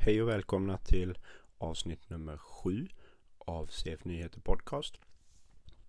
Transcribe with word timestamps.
Hej 0.00 0.22
och 0.22 0.28
välkomna 0.28 0.78
till 0.78 1.18
avsnitt 1.58 2.10
nummer 2.10 2.36
sju 2.36 2.88
av 3.38 3.66
CF 3.66 4.04
Nyheter 4.04 4.40
Podcast. 4.40 4.94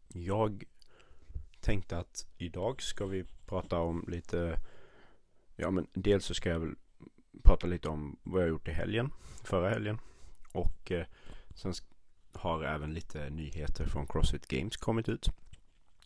Jag 0.07 0.63
tänkte 1.59 1.97
att 1.97 2.27
idag 2.37 2.81
ska 2.81 3.05
vi 3.05 3.25
prata 3.45 3.79
om 3.79 4.05
lite, 4.07 4.59
ja 5.55 5.71
men 5.71 5.87
dels 5.93 6.25
så 6.25 6.33
ska 6.33 6.49
jag 6.49 6.59
väl 6.59 6.75
prata 7.43 7.67
lite 7.67 7.89
om 7.89 8.17
vad 8.23 8.41
jag 8.41 8.49
gjort 8.49 8.67
i 8.67 8.71
helgen, 8.71 9.11
förra 9.43 9.69
helgen. 9.69 9.99
Och 10.51 10.91
eh, 10.91 11.05
sen 11.55 11.73
har 12.33 12.63
även 12.63 12.93
lite 12.93 13.29
nyheter 13.29 13.85
från 13.85 14.07
Crossfit 14.07 14.47
Games 14.47 14.77
kommit 14.77 15.09
ut. 15.09 15.29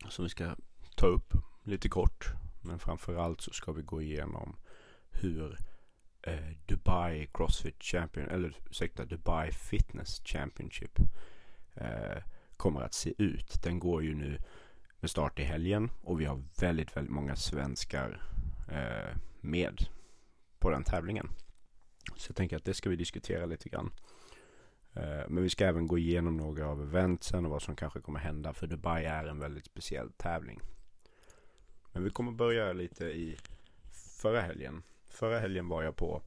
Som 0.10 0.24
vi 0.24 0.30
ska 0.30 0.56
ta 0.96 1.08
upp 1.08 1.34
lite 1.64 1.90
kort. 1.90 2.26
Men 2.62 2.80
framförallt 2.80 3.42
så 3.42 3.54
ska 3.54 3.72
vi 3.72 3.82
gå 3.82 4.02
igenom 4.02 4.56
hur 5.12 5.58
eh, 6.24 6.58
Dubai 6.66 7.28
Crossfit 7.34 7.84
Champion, 7.84 8.30
eller 8.30 8.58
ursäkta, 8.70 9.06
Dubai 9.06 9.52
Fitness 9.52 10.22
Championship 10.26 11.00
eh, 11.76 12.24
kommer 12.58 12.82
att 12.82 12.94
se 12.94 13.14
ut. 13.18 13.64
Den 13.64 13.80
går 13.80 14.04
ju 14.04 14.16
nu 14.16 14.38
med 15.00 15.10
start 15.10 15.40
i 15.40 15.44
helgen 15.44 15.90
och 16.02 16.22
vi 16.22 16.26
har 16.26 16.44
väldigt, 16.60 16.98
väldigt 16.98 17.14
många 17.14 17.36
svenskar 17.36 18.22
eh, 18.72 19.18
med 19.42 19.86
på 20.60 20.70
den 20.70 20.84
tävlingen. 20.84 21.30
Så 22.16 22.30
jag 22.30 22.36
tänker 22.36 22.58
att 22.58 22.66
det 22.66 22.74
ska 22.74 22.90
vi 22.90 22.96
diskutera 22.96 23.46
lite 23.46 23.70
grann. 23.70 23.92
Eh, 24.94 25.30
men 25.30 25.44
vi 25.44 25.50
ska 25.50 25.66
även 25.66 25.88
gå 25.88 25.98
igenom 25.98 26.38
några 26.38 26.68
av 26.68 26.82
eventsen 26.82 27.46
och 27.46 27.52
vad 27.52 27.62
som 27.62 27.76
kanske 27.76 28.02
kommer 28.02 28.20
hända 28.20 28.54
för 28.54 28.68
Dubai 28.68 29.06
är 29.06 29.26
en 29.26 29.40
väldigt 29.40 29.66
speciell 29.66 30.12
tävling. 30.12 30.60
Men 31.92 32.04
vi 32.04 32.10
kommer 32.10 32.32
börja 32.32 32.74
lite 32.74 33.06
i 33.06 33.38
förra 34.22 34.42
helgen. 34.42 34.84
Förra 35.14 35.40
helgen 35.40 35.68
var 35.68 35.84
jag 35.84 35.96
på 35.96 36.22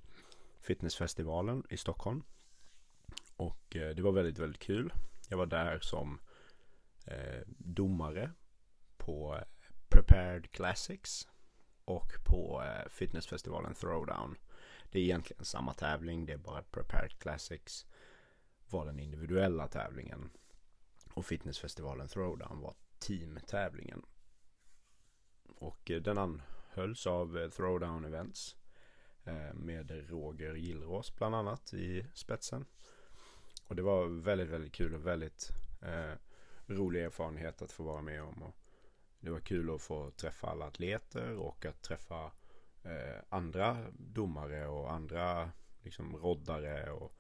fitnessfestivalen 0.61 1.65
i 1.71 1.77
Stockholm. 1.77 2.23
Och 3.37 3.77
eh, 3.77 3.95
det 3.95 4.03
var 4.03 4.13
väldigt, 4.13 4.39
väldigt 4.39 4.63
kul. 4.63 4.93
Jag 5.29 5.39
var 5.39 5.47
där 5.47 5.79
som 5.81 6.21
eh, 7.07 7.41
domare 7.47 8.33
på 8.97 9.35
eh, 9.37 9.43
Prepared 9.89 10.51
Classics 10.51 11.29
och 11.85 12.13
på 12.25 12.63
eh, 12.63 12.89
fitnessfestivalen 12.89 13.75
Throwdown. 13.75 14.37
Det 14.91 14.99
är 14.99 15.03
egentligen 15.03 15.45
samma 15.45 15.75
tävling, 15.75 16.27
det 16.27 16.33
är 16.33 16.37
bara 16.37 16.63
Prepared 16.63 17.19
Classics 17.19 17.87
var 18.71 18.87
den 18.87 19.01
individuella 19.01 19.69
tävlingen. 19.69 20.31
Och 21.15 21.27
fitnessfestivalen 21.27 22.09
Throwdown 22.09 22.61
var 22.61 22.75
teamtävlingen. 22.99 24.03
Och 25.57 25.91
eh, 25.91 26.03
den 26.03 26.19
anhölls 26.19 27.07
av 27.07 27.39
eh, 27.39 27.51
Throwdown 27.51 28.05
Events. 28.05 28.57
Eh, 29.27 29.55
med 29.55 30.11
Roger 30.11 30.55
Gillrås 30.55 31.17
bland 31.17 31.35
annat 31.35 31.75
i 31.75 32.07
spetsen. 32.15 32.65
Och 33.67 33.77
det 33.77 33.83
var 33.83 34.07
väldigt, 34.07 34.49
väldigt 34.49 34.73
kul 34.73 34.95
och 34.95 35.07
väldigt 35.07 35.51
eh, 35.83 36.13
rolig 36.67 37.05
erfarenhet 37.05 37.63
att 37.63 37.73
få 37.73 37.83
vara 37.83 38.03
med 38.03 38.23
om. 38.23 38.43
Och 38.43 38.55
det 39.21 39.31
var 39.31 39.41
kul 39.41 39.75
att 39.75 39.83
få 39.83 40.11
träffa 40.11 40.47
alla 40.47 40.67
atleter 40.67 41.37
och 41.37 41.67
att 41.67 41.83
träffa 41.83 42.25
eh, 42.83 43.23
andra 43.29 43.87
domare 43.93 44.67
och 44.67 44.93
andra 44.93 45.51
liksom 45.83 46.17
roddare 46.17 46.91
och 46.91 47.13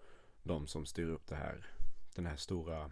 de 0.42 0.66
som 0.66 0.86
styr 0.86 1.08
upp 1.08 1.26
det 1.26 1.36
här, 1.36 1.66
den 2.14 2.26
här 2.26 2.36
stora 2.36 2.90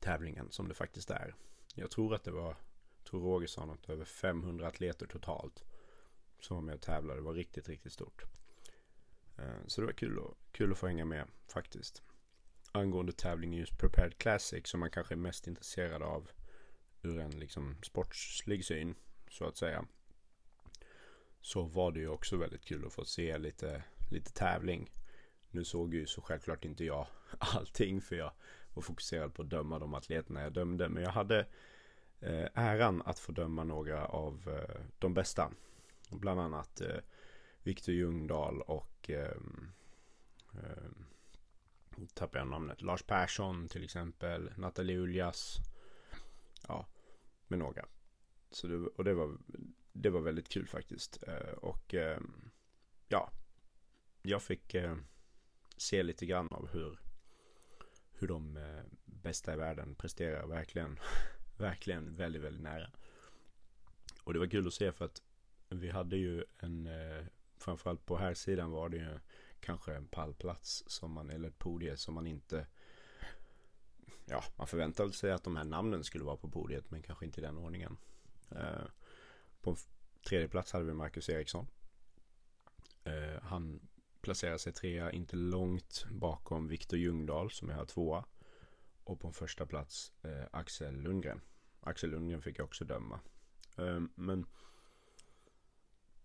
tävlingen 0.00 0.50
som 0.50 0.68
det 0.68 0.74
faktiskt 0.74 1.10
är. 1.10 1.34
Jag 1.74 1.90
tror 1.90 2.14
att 2.14 2.24
det 2.24 2.30
var, 2.30 2.56
tror 3.04 3.20
Roger 3.20 3.46
sa 3.46 3.64
något, 3.64 3.88
över 3.88 4.04
500 4.04 4.68
atleter 4.68 5.06
totalt 5.06 5.64
som 6.40 6.56
var 6.56 6.62
med 6.62 6.74
och 6.74 6.80
tävlade. 6.80 7.20
Det 7.20 7.24
var 7.24 7.34
riktigt, 7.34 7.68
riktigt 7.68 7.92
stort. 7.92 8.24
Eh, 9.38 9.66
så 9.66 9.80
det 9.80 9.86
var 9.86 9.92
kul, 9.92 10.18
och, 10.18 10.38
kul 10.52 10.72
att 10.72 10.78
få 10.78 10.86
hänga 10.86 11.04
med 11.04 11.26
faktiskt. 11.52 12.02
Angående 12.72 13.12
tävlingen 13.12 13.58
just 13.58 13.78
Prepared 13.78 14.18
Classic 14.18 14.66
som 14.66 14.80
man 14.80 14.90
kanske 14.90 15.14
är 15.14 15.16
mest 15.16 15.46
intresserad 15.46 16.02
av 16.02 16.30
ur 17.02 17.18
en 17.18 17.30
liksom 17.30 17.76
sportslig 17.82 18.64
syn 18.64 18.94
så 19.30 19.44
att 19.44 19.56
säga. 19.56 19.84
Så 21.40 21.62
var 21.62 21.92
det 21.92 22.00
ju 22.00 22.08
också 22.08 22.36
väldigt 22.36 22.64
kul 22.64 22.86
att 22.86 22.92
få 22.92 23.04
se 23.04 23.38
lite, 23.38 23.82
lite 24.10 24.32
tävling. 24.32 24.90
Nu 25.50 25.64
såg 25.64 25.94
ju 25.94 26.06
så 26.06 26.22
självklart 26.22 26.64
inte 26.64 26.84
jag 26.84 27.06
allting 27.38 28.00
för 28.00 28.16
jag 28.16 28.32
var 28.74 28.82
fokuserad 28.82 29.34
på 29.34 29.42
att 29.42 29.50
döma 29.50 29.78
de 29.78 29.94
atleterna 29.94 30.42
jag 30.42 30.52
dömde. 30.52 30.88
Men 30.88 31.02
jag 31.02 31.10
hade 31.10 31.38
eh, 32.20 32.46
äran 32.54 33.02
att 33.02 33.18
få 33.18 33.32
döma 33.32 33.64
några 33.64 34.06
av 34.06 34.48
eh, 34.48 34.80
de 34.98 35.14
bästa. 35.14 35.52
Bland 36.10 36.40
annat 36.40 36.80
eh, 36.80 37.00
Viktor 37.62 37.94
Ljungdahl 37.94 38.62
och 38.62 39.10
eh, 39.10 39.36
eh, 40.54 40.90
tappar 42.14 42.38
jag 42.38 42.48
namnet. 42.48 42.82
Lars 42.82 43.02
Persson 43.02 43.68
till 43.68 43.84
exempel. 43.84 44.52
Nathalie 44.56 44.98
Uljas. 44.98 45.58
Ja, 46.68 46.86
med 47.48 47.58
några. 47.58 47.86
Så 48.50 48.66
det, 48.66 48.76
och 48.76 49.04
det 49.04 49.14
var, 49.14 49.38
det 49.92 50.10
var 50.10 50.20
väldigt 50.20 50.48
kul 50.48 50.68
faktiskt. 50.68 51.22
Eh, 51.28 51.52
och 51.52 51.94
eh, 51.94 52.20
ja, 53.08 53.30
jag 54.22 54.42
fick 54.42 54.74
eh, 54.74 54.96
se 55.76 56.02
lite 56.02 56.26
grann 56.26 56.48
av 56.50 56.68
hur, 56.68 56.98
hur 58.12 58.28
de 58.28 58.56
eh, 58.56 58.82
bästa 59.04 59.54
i 59.54 59.56
världen 59.56 59.94
presterar. 59.94 60.46
Verkligen, 60.46 60.98
verkligen 61.58 62.16
väldigt, 62.16 62.42
väldigt 62.42 62.62
nära. 62.62 62.90
Och 64.24 64.32
det 64.32 64.38
var 64.38 64.46
kul 64.46 64.66
att 64.66 64.74
se 64.74 64.92
för 64.92 65.04
att 65.04 65.22
vi 65.68 65.90
hade 65.90 66.16
ju 66.16 66.44
en, 66.58 66.86
eh, 66.86 67.24
framförallt 67.58 68.06
på 68.06 68.16
här 68.16 68.34
sidan 68.34 68.70
var 68.70 68.88
det 68.88 68.96
ju 68.96 69.18
kanske 69.60 69.94
en 69.94 70.08
pallplats 70.08 70.84
som 70.86 71.12
man, 71.12 71.30
eller 71.30 71.48
ett 71.48 71.58
podie 71.58 71.96
som 71.96 72.14
man 72.14 72.26
inte 72.26 72.66
Ja, 74.30 74.44
man 74.56 74.66
förväntade 74.66 75.12
sig 75.12 75.32
att 75.32 75.44
de 75.44 75.56
här 75.56 75.64
namnen 75.64 76.04
skulle 76.04 76.24
vara 76.24 76.36
på 76.36 76.50
podiet 76.50 76.90
men 76.90 77.02
kanske 77.02 77.24
inte 77.24 77.40
i 77.40 77.44
den 77.44 77.58
ordningen. 77.58 77.96
Eh, 78.50 78.86
på 79.60 79.76
tredje 80.28 80.48
plats 80.48 80.72
hade 80.72 80.84
vi 80.84 80.92
Marcus 80.92 81.28
Eriksson. 81.28 81.66
Eh, 83.04 83.42
han 83.42 83.88
placerar 84.20 84.58
sig 84.58 84.72
trea, 84.72 85.12
inte 85.12 85.36
långt 85.36 86.06
bakom 86.10 86.68
Viktor 86.68 86.98
Ljungdahl 86.98 87.50
som 87.50 87.70
är 87.70 87.84
tvåa. 87.84 88.24
Och 89.04 89.20
på 89.20 89.26
en 89.26 89.32
första 89.32 89.66
plats 89.66 90.12
eh, 90.22 90.44
Axel 90.50 91.00
Lundgren. 91.00 91.40
Axel 91.80 92.10
Lundgren 92.10 92.42
fick 92.42 92.58
jag 92.58 92.64
också 92.64 92.84
döma. 92.84 93.20
Eh, 93.76 94.00
men 94.14 94.46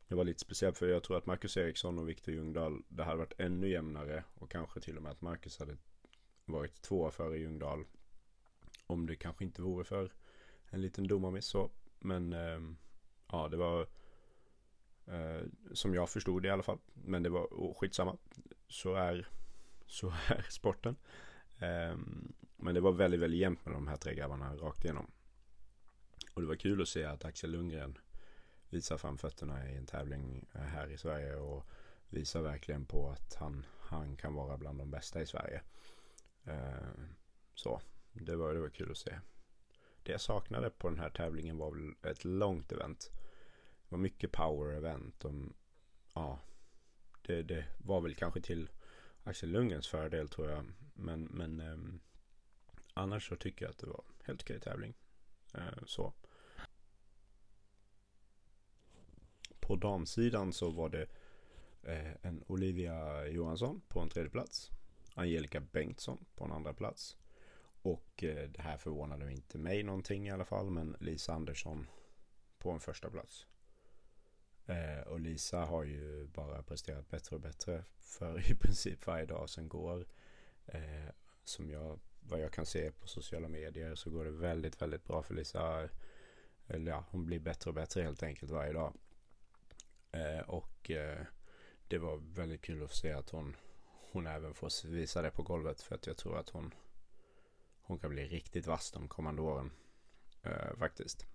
det 0.08 0.16
var 0.16 0.24
lite 0.24 0.40
speciellt 0.40 0.78
för 0.78 0.88
jag 0.88 1.04
tror 1.04 1.18
att 1.18 1.26
Marcus 1.26 1.58
Eriksson 1.58 2.00
och 2.00 2.10
Viktor 2.10 2.34
Ljungdahl 2.34 2.84
det 2.88 3.04
hade 3.04 3.18
varit 3.18 3.40
ännu 3.40 3.70
jämnare 3.70 4.24
och 4.34 4.52
kanske 4.52 4.80
till 4.80 4.98
och 4.98 5.04
med 5.04 5.12
att 5.12 5.22
Marcus 5.22 5.60
hade 5.60 5.78
varit 6.46 6.82
tvåa 6.82 7.12
före 7.12 7.38
Ljungdahl. 7.38 7.86
Om 8.88 9.08
det 9.08 9.16
kanske 9.16 9.44
inte 9.44 9.62
vore 9.62 9.84
för 9.84 10.12
en 10.70 10.82
liten 10.82 11.08
domarmiss 11.08 11.46
så. 11.46 11.72
Men 12.00 12.34
eh, 12.34 12.60
ja, 13.32 13.48
det 13.48 13.58
var 13.58 13.88
eh, 15.06 15.42
som 15.74 15.94
jag 15.94 16.10
förstod 16.10 16.42
det 16.42 16.48
i 16.48 16.52
alla 16.52 16.64
fall. 16.64 16.80
Men 16.94 17.24
det 17.24 17.30
var 17.30 17.46
oh, 17.46 17.76
skitsamma. 17.76 18.18
Så 18.68 18.96
är, 18.96 19.28
så 19.86 20.14
är 20.28 20.46
sporten. 20.50 20.96
Eh, 21.60 21.98
men 22.58 22.76
det 22.76 22.82
var 22.82 22.92
väldigt, 22.92 23.20
väldigt 23.20 23.40
jämnt 23.40 23.66
med 23.66 23.74
de 23.74 23.88
här 23.88 23.98
tre 23.98 24.16
grabbarna 24.16 24.56
rakt 24.56 24.84
igenom. 24.84 25.12
Och 26.34 26.42
det 26.42 26.48
var 26.48 26.56
kul 26.56 26.82
att 26.82 26.88
se 26.88 27.04
att 27.04 27.26
Axel 27.26 27.52
Lundgren 27.52 27.98
visar 28.74 28.98
framfötterna 28.98 29.70
i 29.70 29.78
en 29.78 29.86
tävling 29.86 30.46
eh, 30.54 30.62
här 30.62 30.88
i 30.88 30.98
Sverige 30.98 31.36
och 31.36 31.66
visar 32.10 32.42
verkligen 32.42 32.86
på 32.86 33.10
att 33.10 33.36
han, 33.36 33.66
han 33.80 34.16
kan 34.16 34.34
vara 34.34 34.58
bland 34.58 34.80
de 34.80 34.92
bästa 34.92 35.22
i 35.22 35.26
Sverige. 35.26 35.62
Eh, 36.44 37.04
så 37.54 37.82
det 38.12 38.36
var, 38.36 38.54
det 38.54 38.60
var 38.60 38.70
kul 38.70 38.92
att 38.92 38.98
se. 38.98 39.20
Det 40.04 40.12
jag 40.12 40.22
saknade 40.22 40.70
på 40.70 40.90
den 40.90 41.00
här 41.00 41.10
tävlingen 41.10 41.58
var 41.58 41.72
väl 41.72 41.94
ett 42.12 42.26
långt 42.26 42.72
event. 42.72 43.12
Det 43.84 43.90
var 43.90 43.98
mycket 43.98 44.32
power 44.32 44.74
event. 44.74 45.26
Och, 45.26 45.34
ja, 46.14 46.40
det, 47.22 47.44
det 47.44 47.66
var 47.78 48.02
väl 48.02 48.16
kanske 48.16 48.42
till 48.42 48.70
Axel 49.24 49.50
Lundgrens 49.50 49.88
fördel 49.88 50.30
tror 50.30 50.50
jag. 50.50 50.66
Men, 50.94 51.24
men 51.24 51.60
eh, 51.60 51.78
annars 52.94 53.30
så 53.30 53.36
tycker 53.36 53.66
jag 53.66 53.70
att 53.70 53.78
det 53.78 53.88
var 53.88 54.04
helt 54.24 54.42
okej 54.42 54.60
tävling. 54.60 54.94
Eh, 55.54 55.84
så. 55.86 56.14
På 59.64 59.76
damsidan 59.76 60.54
så 60.54 60.70
var 60.70 60.90
det 60.90 61.08
eh, 61.84 62.12
en 62.22 62.44
Olivia 62.48 63.28
Johansson 63.28 63.82
på 63.88 64.00
en 64.00 64.10
tredje 64.10 64.30
plats. 64.30 64.72
Angelica 65.14 65.60
Bengtsson 65.60 66.26
på 66.36 66.44
en 66.46 66.52
andra 66.52 66.74
plats. 66.74 67.18
Och 67.82 68.24
eh, 68.24 68.50
det 68.50 68.62
här 68.62 68.78
förvånade 68.78 69.32
inte 69.32 69.58
mig 69.58 69.84
någonting 69.84 70.28
i 70.28 70.32
alla 70.32 70.46
fall. 70.46 70.70
Men 70.70 70.96
Lisa 71.00 71.34
Andersson 71.34 71.88
på 72.58 72.72
en 72.72 72.80
första 72.80 73.10
plats. 73.10 73.48
Eh, 74.66 75.08
och 75.08 75.20
Lisa 75.20 75.60
har 75.60 75.84
ju 75.84 76.28
bara 76.28 76.64
presterat 76.64 77.10
bättre 77.10 77.36
och 77.36 77.42
bättre 77.42 77.84
för 78.00 78.52
i 78.52 78.56
princip 78.56 79.08
varje 79.08 79.26
dag 79.26 79.50
som 79.50 79.70
går. 79.70 80.08
Eh, 80.66 81.10
som 81.44 81.70
jag, 81.70 82.00
vad 82.20 82.40
jag 82.40 82.52
kan 82.52 82.66
se 82.66 82.92
på 82.92 83.08
sociala 83.08 83.48
medier 83.48 83.96
så 83.96 84.10
går 84.10 84.26
det 84.26 84.32
väldigt, 84.32 84.82
väldigt 84.82 85.04
bra 85.04 85.24
för 85.24 85.34
Lisa. 85.34 85.90
Eller 86.68 86.92
ja, 86.92 87.06
hon 87.10 87.26
blir 87.26 87.40
bättre 87.40 87.70
och 87.70 87.76
bättre 87.76 88.02
helt 88.02 88.24
enkelt 88.24 88.52
varje 88.52 88.74
dag. 88.74 88.94
Eh, 90.14 90.40
och 90.40 90.92
eh, 90.92 91.22
det 91.88 91.98
var 91.98 92.18
väldigt 92.18 92.62
kul 92.62 92.84
att 92.84 92.96
se 92.96 93.12
att 93.12 93.30
hon, 93.30 93.56
hon 94.12 94.28
även 94.28 94.54
får 94.54 94.88
visa 94.88 95.22
det 95.22 95.32
på 95.32 95.44
golvet. 95.44 95.82
För 95.82 95.96
att 95.96 96.08
jag 96.08 96.18
tror 96.18 96.38
att 96.38 96.50
hon, 96.50 96.74
hon 97.82 98.00
kan 98.00 98.10
bli 98.10 98.28
riktigt 98.28 98.68
vass 98.68 98.92
de 98.92 99.08
kommande 99.08 99.42
åren. 99.42 99.72
Eh, 100.44 100.78
faktiskt. 100.80 101.26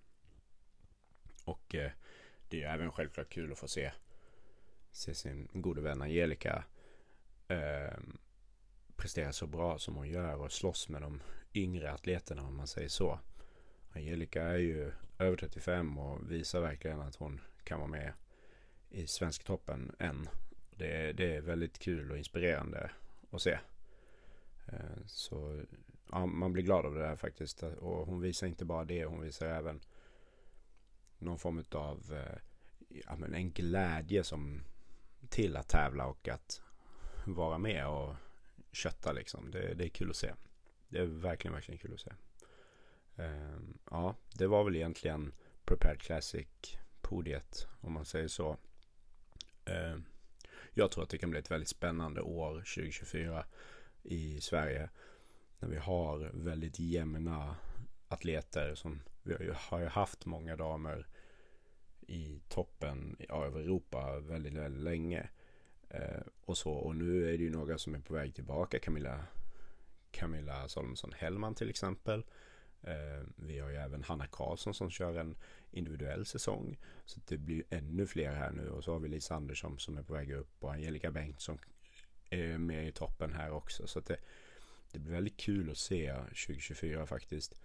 Och 1.45 1.75
det 2.49 2.63
är 2.63 2.73
även 2.73 2.91
självklart 2.91 3.29
kul 3.29 3.51
att 3.51 3.59
få 3.59 3.67
se, 3.67 3.91
se 4.91 5.15
sin 5.15 5.47
gode 5.53 5.81
vän 5.81 6.01
Angelica 6.01 6.63
eh, 7.49 7.97
prestera 8.95 9.33
så 9.33 9.47
bra 9.47 9.79
som 9.79 9.95
hon 9.95 10.09
gör 10.09 10.35
och 10.35 10.51
slåss 10.51 10.89
med 10.89 11.01
de 11.01 11.21
yngre 11.53 11.91
atleterna 11.91 12.43
om 12.43 12.57
man 12.57 12.67
säger 12.67 12.89
så. 12.89 13.19
Angelica 13.91 14.43
är 14.43 14.57
ju 14.57 14.91
över 15.19 15.37
35 15.37 15.97
och 15.97 16.31
visar 16.31 16.61
verkligen 16.61 17.01
att 17.01 17.15
hon 17.15 17.41
kan 17.63 17.79
vara 17.79 17.89
med 17.89 18.13
i 18.89 19.07
Svensktoppen 19.07 19.95
än. 19.99 20.29
Det, 20.71 21.13
det 21.13 21.35
är 21.35 21.41
väldigt 21.41 21.79
kul 21.79 22.11
och 22.11 22.17
inspirerande 22.17 22.91
att 23.31 23.41
se. 23.41 23.59
Eh, 24.67 25.05
så 25.05 25.63
ja, 26.11 26.25
man 26.25 26.53
blir 26.53 26.63
glad 26.63 26.85
av 26.85 26.93
det 26.93 27.01
där 27.01 27.15
faktiskt. 27.15 27.63
Och 27.63 28.07
hon 28.07 28.21
visar 28.21 28.47
inte 28.47 28.65
bara 28.65 28.85
det, 28.85 29.05
hon 29.05 29.21
visar 29.21 29.47
även 29.47 29.81
någon 31.17 31.39
form 31.39 31.63
av 31.71 32.13
eh, 32.13 32.37
ja, 32.89 33.15
men 33.15 33.33
en 33.33 33.51
glädje 33.51 34.23
som 34.23 34.63
till 35.29 35.57
att 35.57 35.69
tävla 35.69 36.05
och 36.05 36.27
att 36.27 36.61
vara 37.25 37.57
med 37.57 37.87
och 37.87 38.15
kötta 38.71 39.11
liksom. 39.11 39.51
Det, 39.51 39.73
det 39.73 39.85
är 39.85 39.89
kul 39.89 40.09
att 40.09 40.15
se. 40.15 40.33
Det 40.89 40.99
är 40.99 41.05
verkligen, 41.05 41.53
verkligen 41.53 41.79
kul 41.79 41.93
att 41.93 41.99
se. 41.99 42.11
Eh, 43.15 43.59
ja, 43.91 44.15
det 44.33 44.47
var 44.47 44.63
väl 44.63 44.75
egentligen 44.75 45.31
Prepared 45.65 45.99
Classic-podiet 45.99 47.67
om 47.81 47.93
man 47.93 48.05
säger 48.05 48.27
så. 48.27 48.57
Eh, 49.69 49.97
jag 50.73 50.91
tror 50.91 51.03
att 51.03 51.09
det 51.09 51.17
kan 51.17 51.29
bli 51.29 51.39
ett 51.39 51.51
väldigt 51.51 51.69
spännande 51.69 52.21
år 52.21 52.53
2024 52.53 53.45
i 54.03 54.41
Sverige. 54.41 54.89
När 55.59 55.69
vi 55.69 55.77
har 55.77 56.31
väldigt 56.33 56.79
jämna 56.79 57.55
atleter 58.07 58.75
som 58.75 59.01
vi 59.23 59.33
har 59.33 59.41
ju, 59.41 59.53
har 59.55 59.79
ju 59.79 59.87
haft 59.87 60.25
många 60.25 60.55
damer 60.55 61.07
i 62.07 62.41
toppen 62.47 63.17
av 63.29 63.57
Europa 63.57 64.19
väldigt, 64.19 64.53
väldigt 64.53 64.83
länge. 64.83 65.29
Eh, 65.89 66.21
och 66.45 66.57
så, 66.57 66.71
och 66.71 66.95
nu 66.95 67.33
är 67.33 67.37
det 67.37 67.43
ju 67.43 67.49
några 67.49 67.77
som 67.77 67.95
är 67.95 67.99
på 67.99 68.13
väg 68.13 68.35
tillbaka. 68.35 68.79
Camilla, 68.79 69.25
Camilla 70.11 70.67
Salomonsson 70.67 71.13
Hellman 71.17 71.55
till 71.55 71.69
exempel. 71.69 72.25
Eh, 72.83 73.23
vi 73.35 73.59
har 73.59 73.69
ju 73.69 73.75
även 73.75 74.03
Hanna 74.03 74.27
Karlsson 74.27 74.73
som 74.73 74.89
kör 74.89 75.17
en 75.17 75.35
individuell 75.71 76.25
säsong. 76.25 76.77
Så 77.05 77.19
det 77.27 77.37
blir 77.37 77.63
ännu 77.69 78.07
fler 78.07 78.31
här 78.31 78.51
nu. 78.51 78.69
Och 78.69 78.83
så 78.83 78.93
har 78.93 78.99
vi 78.99 79.07
Lisa 79.09 79.35
Andersson 79.35 79.79
som 79.79 79.97
är 79.97 80.03
på 80.03 80.13
väg 80.13 80.31
upp 80.31 80.63
och 80.63 80.73
Angelica 80.73 81.11
Bengtsson 81.11 81.59
är 82.29 82.57
med 82.57 82.87
i 82.87 82.91
toppen 82.91 83.33
här 83.33 83.51
också. 83.51 83.87
Så 83.87 83.99
det, 83.99 84.17
det 84.91 84.99
blir 84.99 85.11
väldigt 85.11 85.37
kul 85.37 85.71
att 85.71 85.77
se 85.77 86.13
2024 86.13 87.05
faktiskt. 87.05 87.61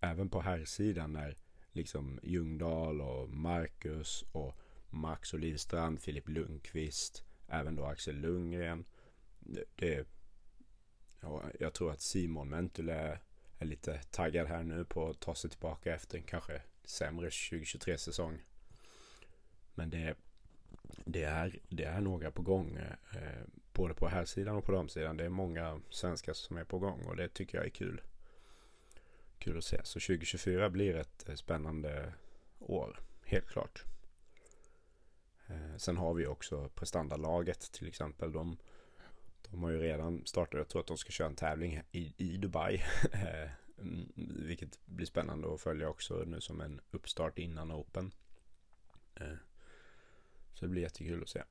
Även 0.00 0.28
på 0.28 0.40
här 0.40 0.64
sidan 0.64 1.12
när 1.12 1.36
liksom 1.72 2.20
Ljungdahl 2.22 3.00
och 3.00 3.28
Marcus 3.30 4.24
och 4.32 4.56
Max 4.88 5.34
Olivstrand, 5.34 6.00
Filip 6.00 6.28
Lundqvist, 6.28 7.24
även 7.48 7.76
då 7.76 7.84
Axel 7.84 8.16
Lundgren. 8.16 8.84
Det, 9.38 9.64
det 9.74 10.08
ja, 11.20 11.42
jag 11.60 11.72
tror 11.72 11.92
att 11.92 12.00
Simon 12.00 12.48
Mentule 12.48 13.18
är 13.60 13.66
lite 13.66 14.00
taggad 14.10 14.46
här 14.46 14.62
nu 14.62 14.84
på 14.84 15.10
att 15.10 15.20
ta 15.20 15.34
sig 15.34 15.50
tillbaka 15.50 15.94
efter 15.94 16.18
en 16.18 16.24
kanske 16.24 16.62
sämre 16.84 17.28
2023-säsong. 17.28 18.42
Men 19.74 19.90
det, 19.90 20.14
det, 21.04 21.22
är, 21.22 21.58
det 21.68 21.84
är 21.84 22.00
några 22.00 22.30
på 22.30 22.42
gång. 22.42 22.76
Eh, 23.12 23.46
både 23.72 23.94
på 23.94 24.08
här 24.08 24.24
sidan 24.24 24.56
och 24.56 24.64
på 24.64 24.72
damsidan. 24.72 25.16
Det 25.16 25.24
är 25.24 25.28
många 25.28 25.80
svenskar 25.90 26.32
som 26.32 26.56
är 26.56 26.64
på 26.64 26.78
gång 26.78 27.04
och 27.04 27.16
det 27.16 27.28
tycker 27.28 27.58
jag 27.58 27.66
är 27.66 27.70
kul. 27.70 28.00
Kul 29.38 29.58
att 29.58 29.64
se. 29.64 29.80
Så 29.84 30.00
2024 30.00 30.70
blir 30.70 30.96
ett 30.96 31.28
eh, 31.28 31.34
spännande 31.34 32.12
år. 32.58 33.00
Helt 33.24 33.48
klart. 33.48 33.84
Eh, 35.46 35.76
sen 35.76 35.96
har 35.96 36.14
vi 36.14 36.26
också 36.26 36.68
prestandalaget 36.68 37.60
till 37.72 37.88
exempel. 37.88 38.32
De, 38.32 38.56
de 39.50 39.62
har 39.62 39.70
ju 39.70 39.80
redan 39.80 40.26
startat. 40.26 40.58
Jag 40.58 40.68
tror 40.68 40.80
att 40.80 40.86
de 40.86 40.98
ska 40.98 41.10
köra 41.10 41.28
en 41.28 41.36
tävling 41.36 41.80
i, 41.92 42.14
i 42.16 42.36
Dubai. 42.36 42.82
Eh, 43.12 43.50
mm, 43.78 44.12
vilket 44.46 44.86
blir 44.86 45.06
spännande 45.06 45.54
att 45.54 45.60
följa 45.60 45.88
också 45.88 46.24
nu 46.26 46.40
som 46.40 46.60
en 46.60 46.80
uppstart 46.90 47.38
innan 47.38 47.72
Open. 47.72 48.12
Eh, 49.14 49.36
så 50.54 50.64
det 50.64 50.68
blir 50.68 50.82
jättekul 50.82 51.22
att 51.22 51.28
se. 51.28 51.42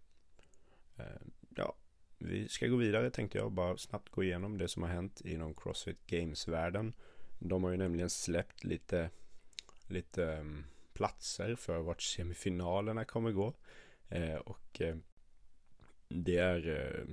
Eh, 0.98 1.22
ja, 1.56 1.76
vi 2.18 2.48
ska 2.48 2.68
gå 2.68 2.76
vidare 2.76 3.12
tänkte 3.12 3.38
jag 3.38 3.52
bara 3.52 3.78
snabbt 3.78 4.10
gå 4.10 4.24
igenom 4.24 4.58
det 4.58 4.68
som 4.68 4.84
har 4.84 4.90
hänt 4.90 5.22
inom 5.22 5.54
Crossfit 5.54 6.08
Games-världen. 6.08 6.94
De 7.40 7.64
har 7.64 7.72
ju 7.72 7.78
nämligen 7.78 8.10
släppt 8.10 8.64
lite, 8.64 9.10
lite 9.88 10.34
mm, 10.34 10.66
platser 10.94 11.56
för 11.56 11.80
vart 11.80 12.02
semifinalerna 12.02 13.06
kommer 13.06 13.32
gå. 13.32 13.54
Och 14.46 14.82
det 16.08 16.38
är 16.38 17.06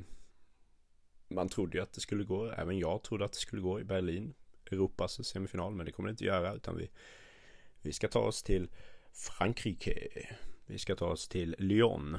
man 1.28 1.48
trodde 1.48 1.78
ju 1.78 1.82
att 1.82 1.92
det 1.92 2.00
skulle 2.00 2.24
gå. 2.24 2.50
Även 2.50 2.78
jag 2.78 3.02
trodde 3.02 3.24
att 3.24 3.32
det 3.32 3.38
skulle 3.38 3.62
gå 3.62 3.80
i 3.80 3.84
Berlin. 3.84 4.34
Europas 4.70 5.26
semifinal. 5.26 5.74
Men 5.74 5.86
det 5.86 5.92
kommer 5.92 6.08
det 6.08 6.10
inte 6.10 6.24
göra. 6.24 6.54
Utan 6.54 6.76
vi, 6.76 6.90
vi 7.82 7.92
ska 7.92 8.08
ta 8.08 8.20
oss 8.20 8.42
till 8.42 8.70
Frankrike. 9.12 10.08
Vi 10.66 10.78
ska 10.78 10.96
ta 10.96 11.06
oss 11.06 11.28
till 11.28 11.56
Lyon. 11.58 12.18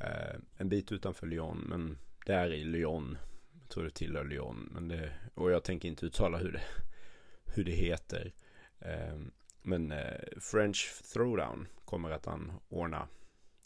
Eh, 0.00 0.36
en 0.56 0.68
bit 0.68 0.92
utanför 0.92 1.26
Lyon. 1.26 1.58
Men 1.58 1.98
det 2.26 2.34
är 2.34 2.52
i 2.52 2.64
Lyon. 2.64 3.18
Jag 3.60 3.68
tror 3.68 3.84
det 3.84 3.90
tillhör 3.90 4.24
Lyon. 4.24 4.68
Men 4.72 4.88
det, 4.88 5.12
och 5.34 5.50
jag 5.50 5.64
tänker 5.64 5.88
inte 5.88 6.06
uttala 6.06 6.38
hur 6.38 6.52
det, 6.52 6.62
hur 7.44 7.64
det 7.64 7.72
heter. 7.72 8.32
Eh, 8.78 9.18
men 9.62 9.92
eh, 9.92 10.38
French 10.40 11.02
Throwdown 11.12 11.68
kommer 11.84 12.10
att 12.10 12.26
anordna 12.26 13.08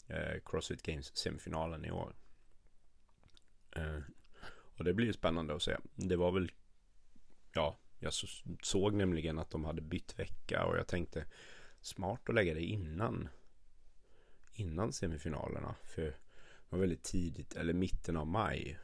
eh, 0.07 0.41
Crossfit 0.45 0.81
Games 0.81 1.17
semifinalen 1.17 1.85
i 1.85 1.91
år. 1.91 2.15
Eh, 3.75 3.99
och 4.77 4.83
det 4.83 4.93
blir 4.93 5.07
ju 5.07 5.13
spännande 5.13 5.55
att 5.55 5.63
se. 5.63 5.77
Det 5.95 6.15
var 6.15 6.31
väl, 6.31 6.51
ja, 7.53 7.77
jag 7.99 8.13
såg 8.61 8.93
nämligen 8.93 9.39
att 9.39 9.49
de 9.49 9.65
hade 9.65 9.81
bytt 9.81 10.19
vecka 10.19 10.65
och 10.65 10.77
jag 10.77 10.87
tänkte 10.87 11.25
smart 11.81 12.29
att 12.29 12.35
lägga 12.35 12.53
det 12.53 12.63
innan 12.63 13.29
innan 14.55 14.93
semifinalerna. 14.93 15.75
För 15.83 16.01
det 16.01 16.15
var 16.69 16.79
väldigt 16.79 17.03
tidigt, 17.03 17.55
eller 17.55 17.73
mitten 17.73 18.17
av 18.17 18.27
maj. 18.27 18.79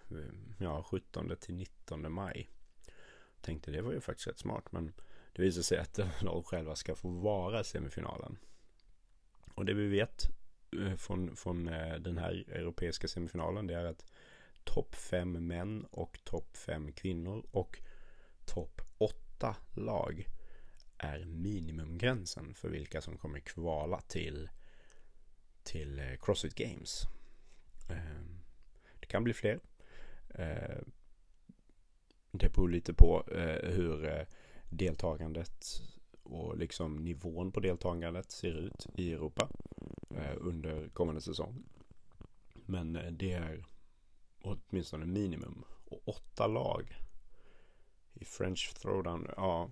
Ja, 0.58 0.84
17 0.84 1.36
till 1.40 1.56
19 1.56 2.12
maj. 2.12 2.50
Tänkte 3.42 3.72
det 3.72 3.82
var 3.82 3.92
ju 3.92 4.02
faktiskt 4.02 4.28
rätt 4.28 4.40
smart. 4.40 4.72
Men 4.72 4.94
det 5.34 5.42
visade 5.42 5.64
sig 5.64 5.78
att 5.78 6.00
de 6.22 6.44
själva 6.44 6.76
ska 6.76 6.96
få 6.96 7.10
vara 7.10 7.64
semifinalen. 7.64 8.38
Och 9.56 9.66
det 9.66 9.74
vi 9.74 9.88
vet 9.88 10.24
eh, 10.80 10.96
från, 10.96 11.36
från 11.36 11.68
eh, 11.68 11.96
den 11.96 12.18
här 12.18 12.32
europeiska 12.48 13.08
semifinalen 13.08 13.68
det 13.68 13.74
är 13.74 13.86
att 13.86 14.06
topp 14.64 14.96
fem 14.96 15.48
män 15.48 15.86
och 15.92 16.20
topp 16.24 16.58
fem 16.58 16.92
kvinnor 16.92 17.46
och 17.52 17.80
topp 18.46 18.82
åtta 18.98 19.56
lag 19.74 20.28
är 20.98 21.26
minimumgränsen 21.26 22.54
för 22.54 22.70
vilka 22.70 23.02
som 23.02 23.18
kommer 23.18 23.40
kvala 23.40 24.02
till, 24.02 24.50
till 25.64 26.00
eh, 26.00 26.16
Crossfit 26.22 26.56
Games. 26.56 27.04
Ehm, 27.90 28.42
det 29.00 29.06
kan 29.06 29.24
bli 29.24 29.34
fler. 29.34 29.60
Ehm, 30.30 30.92
det 32.32 32.54
beror 32.54 32.70
lite 32.70 32.94
på 32.94 33.24
eh, 33.32 33.70
hur 33.70 34.06
eh, 34.06 34.26
deltagandet 34.70 35.66
och 36.24 36.58
liksom 36.58 36.96
nivån 36.96 37.52
på 37.52 37.60
deltagandet 37.60 38.32
ser 38.32 38.54
ut 38.54 38.88
i 38.96 39.14
Europa 39.14 39.50
under 40.38 40.90
kommande 40.90 41.22
säsong. 41.22 41.64
Men 42.66 43.00
det 43.12 43.32
är 43.32 43.66
åtminstone 44.42 45.06
minimum. 45.06 45.64
Och 45.86 46.02
åtta 46.08 46.48
lag 46.48 46.98
i 48.14 48.26
French 48.26 48.74
Throwdown, 48.74 49.28
ja, 49.36 49.72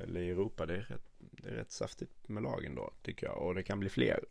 eller 0.00 0.20
i 0.20 0.30
Europa, 0.30 0.66
det 0.66 0.76
är, 0.76 0.80
rätt, 0.80 1.06
det 1.18 1.48
är 1.48 1.52
rätt 1.54 1.70
saftigt 1.70 2.28
med 2.28 2.42
lagen 2.42 2.74
då, 2.74 2.92
tycker 3.02 3.26
jag. 3.26 3.42
Och 3.42 3.54
det 3.54 3.62
kan 3.62 3.80
bli 3.80 3.88
fler. 3.88 4.24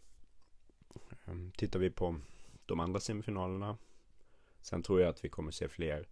Ehm, 1.25 1.51
tittar 1.51 1.79
vi 1.79 1.91
på 1.91 2.19
de 2.65 2.79
andra 2.79 2.99
semifinalerna. 2.99 3.77
Sen 4.61 4.83
tror 4.83 5.01
jag 5.01 5.09
att 5.09 5.25
vi 5.25 5.29
kommer 5.29 5.51
se 5.51 5.67
fler 5.67 6.07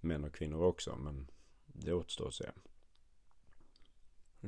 män 0.00 0.24
och 0.24 0.34
kvinnor 0.34 0.62
också, 0.62 0.96
men 0.96 1.30
det 1.66 1.92
återstår 1.92 2.28
att 2.28 2.34
se. 2.34 2.50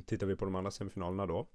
Tittar 0.07 0.27
vi 0.27 0.37
på 0.37 0.45
de 0.45 0.55
andra 0.55 0.71
semifinalerna 0.71 1.27
då. 1.27 1.47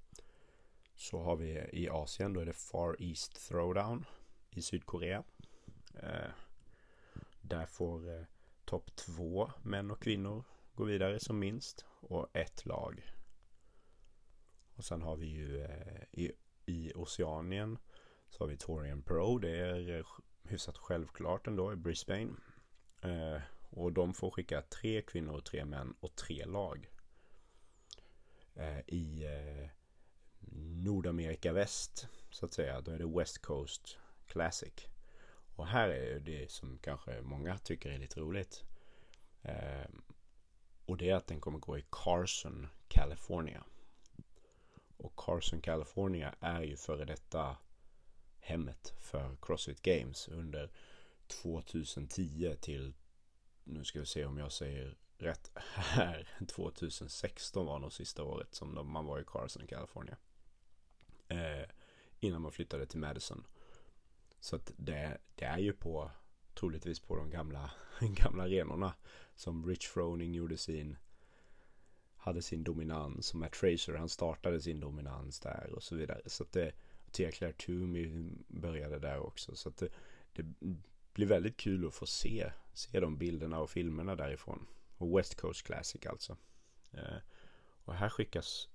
Så 0.96 1.22
har 1.22 1.36
vi 1.36 1.70
i 1.72 1.90
Asien, 1.90 2.34
då 2.34 2.40
är 2.40 2.46
det 2.46 2.54
Far 2.54 2.96
East 3.00 3.48
Throwdown 3.48 4.06
i 4.50 4.62
Sydkorea. 4.62 5.24
Ehm, 5.94 6.32
där 7.44 7.66
får 7.66 8.20
eh, 8.20 8.26
topp 8.66 8.96
två 8.96 9.52
män 9.62 9.92
och 9.92 10.02
kvinnor 10.02 10.44
gå 10.76 10.84
vidare 10.84 11.20
som 11.20 11.40
minst. 11.40 11.86
Och 12.00 12.28
ett 12.34 12.66
lag. 12.66 13.14
Och 14.76 14.86
sen 14.86 15.02
har 15.02 15.16
vi 15.16 15.26
ju 15.26 15.62
eh, 15.62 16.04
i, 16.12 16.32
i 16.66 16.92
Oceanien 16.96 17.78
så 18.30 18.44
har 18.44 18.48
vi 18.48 18.58
Torian 18.58 19.02
Pro. 19.02 19.38
Det 19.38 19.58
är 19.58 19.98
eh, 19.98 20.06
hyfsat 20.44 20.78
självklart 20.78 21.48
ändå 21.48 21.74
i 21.74 21.76
Brisbane. 21.76 22.34
Eh, 23.02 23.42
och 23.70 23.94
de 23.94 24.14
får 24.14 24.32
skicka 24.32 24.62
tre 24.62 25.02
kvinnor, 25.02 25.40
tre 25.40 25.66
män 25.66 25.96
och 26.00 26.16
tre 26.16 26.46
lag. 26.46 26.90
Eh, 28.54 28.80
I 28.88 29.24
eh, 29.24 29.70
Nordamerika 30.84 31.54
väst 31.54 32.08
så 32.30 32.46
att 32.46 32.54
säga. 32.54 32.82
Då 32.82 32.92
är 32.92 33.00
det 33.00 33.18
West 33.18 33.42
Coast 33.42 33.98
Classic. 34.28 34.93
Och 35.56 35.68
här 35.68 35.90
är 35.90 36.20
det 36.20 36.52
som 36.52 36.78
kanske 36.78 37.22
många 37.22 37.58
tycker 37.58 37.90
är 37.90 37.98
lite 37.98 38.20
roligt. 38.20 38.64
Eh, 39.42 39.90
och 40.86 40.98
det 40.98 41.10
är 41.10 41.16
att 41.16 41.28
den 41.28 41.42
kommer 41.42 41.60
gå 41.60 41.78
i 41.78 41.86
Carson, 41.90 42.68
California. 42.88 43.64
Och 44.98 45.16
Carson, 45.16 45.62
California 45.62 46.36
är 46.40 46.62
ju 46.62 46.78
före 46.78 47.06
detta 47.06 47.58
hemmet 48.40 48.94
för 49.00 49.38
Crossfit 49.42 49.82
Games 49.82 50.28
under 50.28 50.72
2010 51.28 52.56
till, 52.62 52.94
nu 53.64 53.84
ska 53.84 54.00
vi 54.00 54.06
se 54.06 54.26
om 54.26 54.38
jag 54.38 54.52
säger 54.52 54.98
rätt 55.18 55.52
här, 55.76 56.30
2016 56.48 57.66
var 57.66 57.80
nog 57.80 57.94
sista 57.94 58.24
året 58.24 58.56
som 58.56 58.92
man 58.92 59.06
var 59.06 59.20
i 59.20 59.24
Carson, 59.28 59.68
California. 59.68 60.18
Eh, 61.28 61.70
innan 62.20 62.42
man 62.42 62.52
flyttade 62.52 62.86
till 62.86 63.00
Madison. 63.00 63.48
Så 64.44 64.56
att 64.56 64.72
det, 64.78 65.18
det 65.36 65.46
är 65.46 65.58
ju 65.58 65.74
på, 65.74 66.12
troligtvis 66.54 67.00
på 67.00 67.16
de 67.16 67.30
gamla, 67.30 67.72
gamla 68.00 68.44
arenorna 68.44 68.94
som 69.36 69.66
Rich 69.66 69.88
Froning 69.88 70.34
gjorde 70.34 70.58
sin 70.58 70.98
hade 72.18 72.42
sin 72.42 72.64
dominans 72.64 73.34
och 73.34 73.40
Matt 73.40 73.56
Fraser 73.56 73.94
han 73.94 74.10
startade 74.10 74.62
sin 74.62 74.80
dominans 74.80 75.40
där 75.40 75.74
och 75.76 75.84
så 75.84 75.96
vidare. 75.96 76.22
Så 76.26 76.44
att 76.44 76.52
det, 76.52 76.72
Tia 77.12 77.32
Claire 77.32 77.54
Toomey 77.54 78.32
började 78.48 79.00
där 79.00 79.20
också. 79.20 79.56
Så 79.56 79.70
att 79.70 79.78
det, 79.78 79.90
det 80.34 80.46
blir 81.14 81.28
väldigt 81.28 81.58
kul 81.58 81.88
att 81.88 81.94
få 81.94 82.06
se, 82.06 82.52
se 82.74 83.00
de 83.00 83.18
bilderna 83.18 83.60
och 83.60 83.70
filmerna 83.70 84.16
därifrån. 84.16 84.68
Och 84.98 85.18
West 85.18 85.36
Coast 85.36 85.64
Classic 85.64 86.06
alltså. 86.06 86.38
Eh, 86.92 87.18
och 87.86 87.96
här 87.96 88.10
skickas 88.10 88.70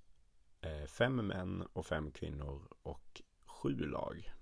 eh, 0.61 0.85
fem 0.87 1.17
män 1.17 1.67
och 1.73 1.87
fem 1.87 2.11
kvinnor 2.11 2.69
och 2.83 3.23
sju 3.47 3.87
lag. 3.87 4.38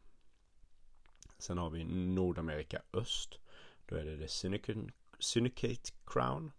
Sen 1.39 1.59
har 1.59 1.71
vi 1.71 1.85
Nordamerika 1.85 2.83
Öst. 2.93 3.39
Då 3.87 3.97
är 3.97 4.05
det 4.05 4.19
The 4.19 4.29
Syndicate, 4.29 4.93
Syndicate 5.19 5.93
Crown 6.07 6.53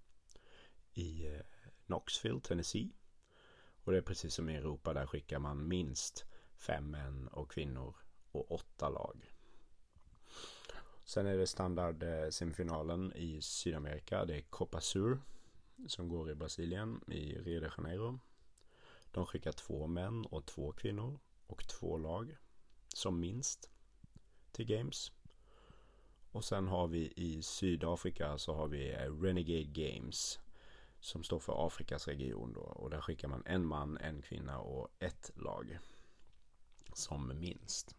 i 0.94 1.28
eh, 1.28 1.42
Knoxville, 1.86 2.42
Tennessee. 2.42 2.92
Och 3.84 3.92
det 3.92 3.98
är 3.98 4.02
precis 4.02 4.34
som 4.34 4.50
i 4.50 4.56
Europa, 4.56 4.94
där 4.94 5.06
skickar 5.06 5.40
man 5.40 5.68
minst 5.68 6.26
fem 6.56 6.92
män 6.92 7.28
och 7.28 7.52
kvinnor 7.52 7.96
och 8.32 8.52
åtta 8.52 8.90
lag. 8.90 9.34
Sen 11.04 11.28
är 11.28 11.38
det 11.38 11.48
standard 11.48 12.04
eh, 12.04 12.30
semifinalen 12.30 13.14
i 13.16 13.42
Sydamerika. 13.42 14.26
Det 14.26 14.36
är 14.36 14.42
Copa 14.42 14.82
Sur 14.82 15.20
som 15.88 16.10
går 16.10 16.32
i 16.32 16.36
Brasilien 16.36 17.02
i 17.08 17.34
Rio 17.34 17.60
de 17.60 17.70
Janeiro. 17.78 18.20
De 19.12 19.26
skickar 19.26 19.52
två 19.52 19.88
män 19.88 20.26
och 20.26 20.46
två 20.46 20.72
kvinnor 20.72 21.20
och 21.48 21.68
två 21.68 21.98
lag 21.98 22.38
som 22.88 23.20
minst 23.20 23.70
till 24.58 24.66
Games. 24.66 25.12
Och 26.32 26.44
sen 26.44 26.68
har 26.68 26.88
vi 26.88 27.14
i 27.16 27.42
Sydafrika 27.42 28.38
så 28.38 28.54
har 28.54 28.68
vi 28.68 28.94
eh, 28.94 29.22
Renegade 29.22 29.64
Games 29.64 30.40
som 31.00 31.24
står 31.24 31.40
för 31.40 31.68
Afrikas 31.68 32.08
region 32.08 32.54
då. 32.54 32.62
Och 32.62 32.90
där 32.90 33.02
skickar 33.02 33.28
man 33.28 33.44
en 33.46 33.66
man, 33.66 33.98
en 33.98 34.22
kvinna 34.22 34.60
och 34.60 34.90
ett 35.00 35.32
lag 35.36 35.78
som 36.94 37.40
minst. 37.40 37.96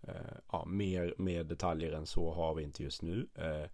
Eh, 0.00 0.14
ja, 0.52 0.64
mer, 0.64 1.14
mer 1.18 1.44
detaljer 1.44 1.92
än 1.92 2.06
så 2.06 2.32
har 2.32 2.54
vi 2.54 2.62
inte 2.62 2.82
just 2.82 3.02
nu. 3.02 3.28
Eh, 3.34 3.70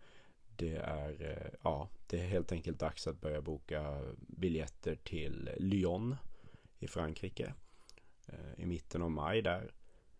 det 0.57 0.77
är, 0.77 1.51
ja, 1.63 1.89
det 2.07 2.21
är 2.21 2.27
helt 2.27 2.53
enkelt 2.53 2.79
dags 2.81 3.07
att 3.07 3.21
börja 3.21 3.41
boka 3.41 4.01
biljetter 4.17 4.97
till 4.97 5.51
Lyon 5.57 6.17
i 6.79 6.87
Frankrike. 6.89 7.55
I 8.57 8.67
mitten 8.67 9.03
av 9.03 9.11
maj 9.11 9.43
där 9.43 9.73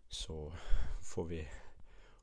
så 0.07 0.53
får 1.07 1.25
vi 1.25 1.47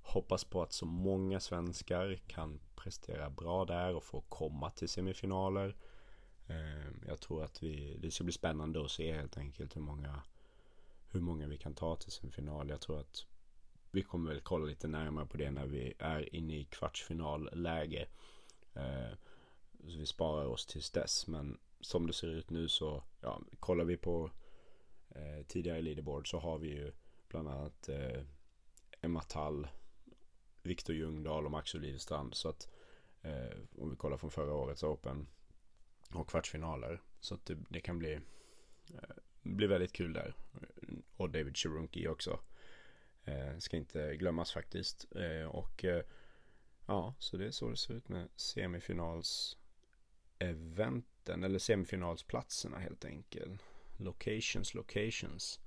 hoppas 0.02 0.44
på 0.44 0.62
att 0.62 0.72
så 0.72 0.86
många 0.86 1.40
svenskar 1.40 2.20
kan 2.26 2.60
prestera 2.76 3.30
bra 3.30 3.64
där 3.64 3.94
och 3.94 4.04
få 4.04 4.20
komma 4.20 4.70
till 4.70 4.88
semifinaler. 4.88 5.76
Ehm, 6.46 7.02
jag 7.06 7.20
tror 7.20 7.44
att 7.44 7.62
vi, 7.62 7.96
det 8.02 8.10
ska 8.10 8.24
bli 8.24 8.32
spännande 8.32 8.84
att 8.84 8.90
se 8.90 9.12
helt 9.12 9.36
enkelt 9.36 9.76
hur 9.76 9.80
många 9.80 10.22
hur 11.10 11.20
många 11.20 11.46
vi 11.46 11.58
kan 11.58 11.74
ta 11.74 11.96
till 11.96 12.12
semifinal. 12.12 12.68
Jag 12.68 12.80
tror 12.80 13.00
att 13.00 13.26
vi 13.90 14.02
kommer 14.02 14.30
väl 14.30 14.40
kolla 14.40 14.66
lite 14.66 14.88
närmare 14.88 15.26
på 15.26 15.36
det 15.36 15.50
när 15.50 15.66
vi 15.66 15.94
är 15.98 16.34
inne 16.34 16.56
i 16.56 16.64
kvartsfinalläge. 16.64 18.06
Ehm, 18.74 19.16
så 19.88 19.98
vi 19.98 20.06
sparar 20.06 20.46
oss 20.46 20.66
tills 20.66 20.90
dess. 20.90 21.26
Men 21.26 21.58
som 21.80 22.06
det 22.06 22.12
ser 22.12 22.28
ut 22.28 22.50
nu 22.50 22.68
så, 22.68 23.02
ja, 23.20 23.40
kollar 23.60 23.84
vi 23.84 23.96
på 23.96 24.30
eh, 25.08 25.46
tidigare 25.46 25.82
leaderboard 25.82 26.30
så 26.30 26.38
har 26.38 26.58
vi 26.58 26.68
ju 26.68 26.92
bland 27.28 27.48
annat 27.48 27.88
eh, 27.88 28.22
Emma 29.04 29.20
Tall, 29.20 29.68
Viktor 30.62 30.96
Ljungdahl 30.96 31.44
och 31.44 31.50
Max 31.50 31.74
Olivstrand. 31.74 32.34
Så 32.34 32.48
att 32.48 32.68
eh, 33.22 33.58
om 33.78 33.90
vi 33.90 33.96
kollar 33.96 34.16
från 34.16 34.30
förra 34.30 34.54
årets 34.54 34.82
Open 34.82 35.26
och 36.14 36.28
kvartsfinaler. 36.28 37.02
Så 37.20 37.34
att 37.34 37.46
det, 37.46 37.58
det 37.68 37.80
kan 37.80 37.98
bli 37.98 38.12
eh, 38.94 39.16
bli 39.44 39.66
väldigt 39.66 39.92
kul 39.92 40.12
där. 40.12 40.34
Och 41.16 41.30
David 41.30 41.56
Cherunki 41.56 42.08
också. 42.08 42.40
Eh, 43.24 43.58
ska 43.58 43.76
inte 43.76 44.16
glömmas 44.16 44.52
faktiskt. 44.52 45.06
Eh, 45.16 45.46
och 45.46 45.84
eh, 45.84 46.04
ja, 46.86 47.14
så 47.18 47.36
det 47.36 47.46
är 47.46 47.50
så 47.50 47.68
det 47.68 47.76
ser 47.76 47.94
ut 47.94 48.08
med 48.08 48.28
semifinals 48.36 49.58
eventen 50.38 51.44
eller 51.44 51.58
semifinalsplatserna 51.58 52.78
helt 52.78 53.04
enkelt. 53.04 53.62
Locations, 53.96 54.74
locations. 54.74 55.60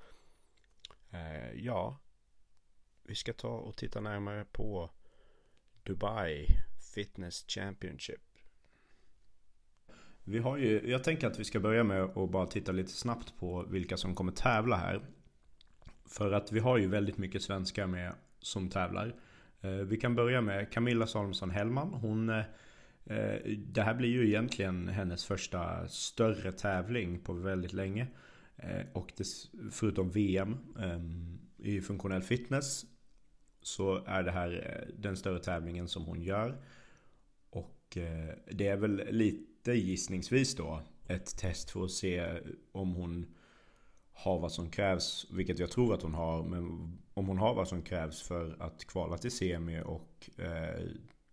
Eh, 1.10 1.52
ja, 1.52 2.00
vi 3.08 3.16
ska 3.16 3.34
ta 3.34 3.50
och 3.50 3.76
titta 3.76 4.02
närmare 4.02 4.46
på 4.52 4.90
Dubai 5.84 6.48
Fitness 6.96 7.46
Championship. 7.48 8.22
Vi 10.24 10.40
har 10.40 10.58
ju, 10.58 10.90
jag 10.90 11.04
tänker 11.04 11.28
att 11.28 11.40
vi 11.40 11.44
ska 11.44 11.60
börja 11.60 11.84
med 11.84 12.04
att 12.04 12.30
bara 12.30 12.48
titta 12.48 12.72
lite 12.72 12.92
snabbt 12.92 13.34
på 13.40 13.66
vilka 13.70 13.98
som 13.98 14.16
kommer 14.16 14.32
tävla 14.32 14.76
här. 14.76 15.06
För 16.06 16.32
att 16.32 16.52
vi 16.52 16.60
har 16.60 16.78
ju 16.78 16.88
väldigt 16.88 17.18
mycket 17.18 17.42
svenskar 17.42 17.88
med 17.88 18.14
som 18.40 18.70
tävlar. 18.70 19.16
Eh, 19.62 19.72
vi 19.72 19.98
kan 19.98 20.16
börja 20.16 20.42
med 20.42 20.72
Camilla 20.72 21.08
Salomonsson 21.08 21.50
Hellman. 21.50 21.94
Hon, 21.94 22.30
eh, 22.30 22.46
det 23.58 23.82
här 23.82 23.94
blir 23.94 24.10
ju 24.10 24.28
egentligen 24.28 24.88
hennes 24.88 25.26
första 25.26 25.88
större 25.88 26.52
tävling 26.52 27.20
på 27.20 27.34
väldigt 27.34 27.74
länge. 27.74 28.08
Eh, 28.56 28.86
och 28.94 29.14
det, 29.18 29.26
förutom 29.72 30.10
VM 30.10 30.58
i 31.58 31.82
funktionell 31.82 32.22
fitness 32.22 32.86
så 33.68 34.04
är 34.06 34.24
det 34.24 34.32
här 34.32 34.80
eh, 34.90 34.96
den 34.98 35.18
större 35.18 35.40
tävlingen 35.40 35.88
som 35.88 36.06
hon 36.06 36.22
gör. 36.22 36.58
Och 37.50 37.98
eh, 37.98 38.36
det 38.52 38.68
är 38.68 38.78
väl 38.78 39.04
lite 39.10 39.74
gissningsvis 39.74 40.56
då 40.56 40.82
ett 41.08 41.38
test 41.38 41.70
för 41.70 41.86
att 41.86 41.92
se 41.92 42.42
om 42.72 42.94
hon 42.94 43.26
har 44.14 44.40
vad 44.40 44.52
som 44.52 44.70
krävs, 44.70 45.28
vilket 45.32 45.60
jag 45.60 45.72
tror 45.72 45.94
att 45.94 46.02
hon 46.02 46.14
har, 46.14 46.44
men 46.44 46.98
om 47.14 47.28
hon 47.28 47.38
har 47.38 47.54
vad 47.54 47.68
som 47.68 47.82
krävs 47.82 48.22
för 48.22 48.56
att 48.60 48.86
kvala 48.86 49.18
till 49.18 49.32
semi 49.32 49.82
och 49.86 50.30
eh, 50.38 50.86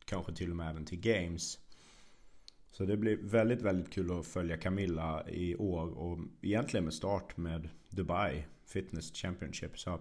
kanske 0.05 0.35
till 0.35 0.51
och 0.51 0.57
med 0.57 0.71
även 0.71 0.85
till 0.85 1.01
games. 1.01 1.59
Så 2.71 2.85
det 2.85 2.97
blir 2.97 3.17
väldigt, 3.17 3.63
väldigt 3.63 3.93
kul 3.93 4.19
att 4.19 4.27
följa 4.27 4.57
Camilla 4.57 5.29
i 5.29 5.57
år 5.57 5.99
och 5.99 6.19
egentligen 6.43 6.85
med 6.85 6.95
start 6.95 7.37
med 7.37 7.69
Dubai 7.91 8.45
Fitness 8.67 9.13
Championship. 9.15 9.79
Så 9.79 10.01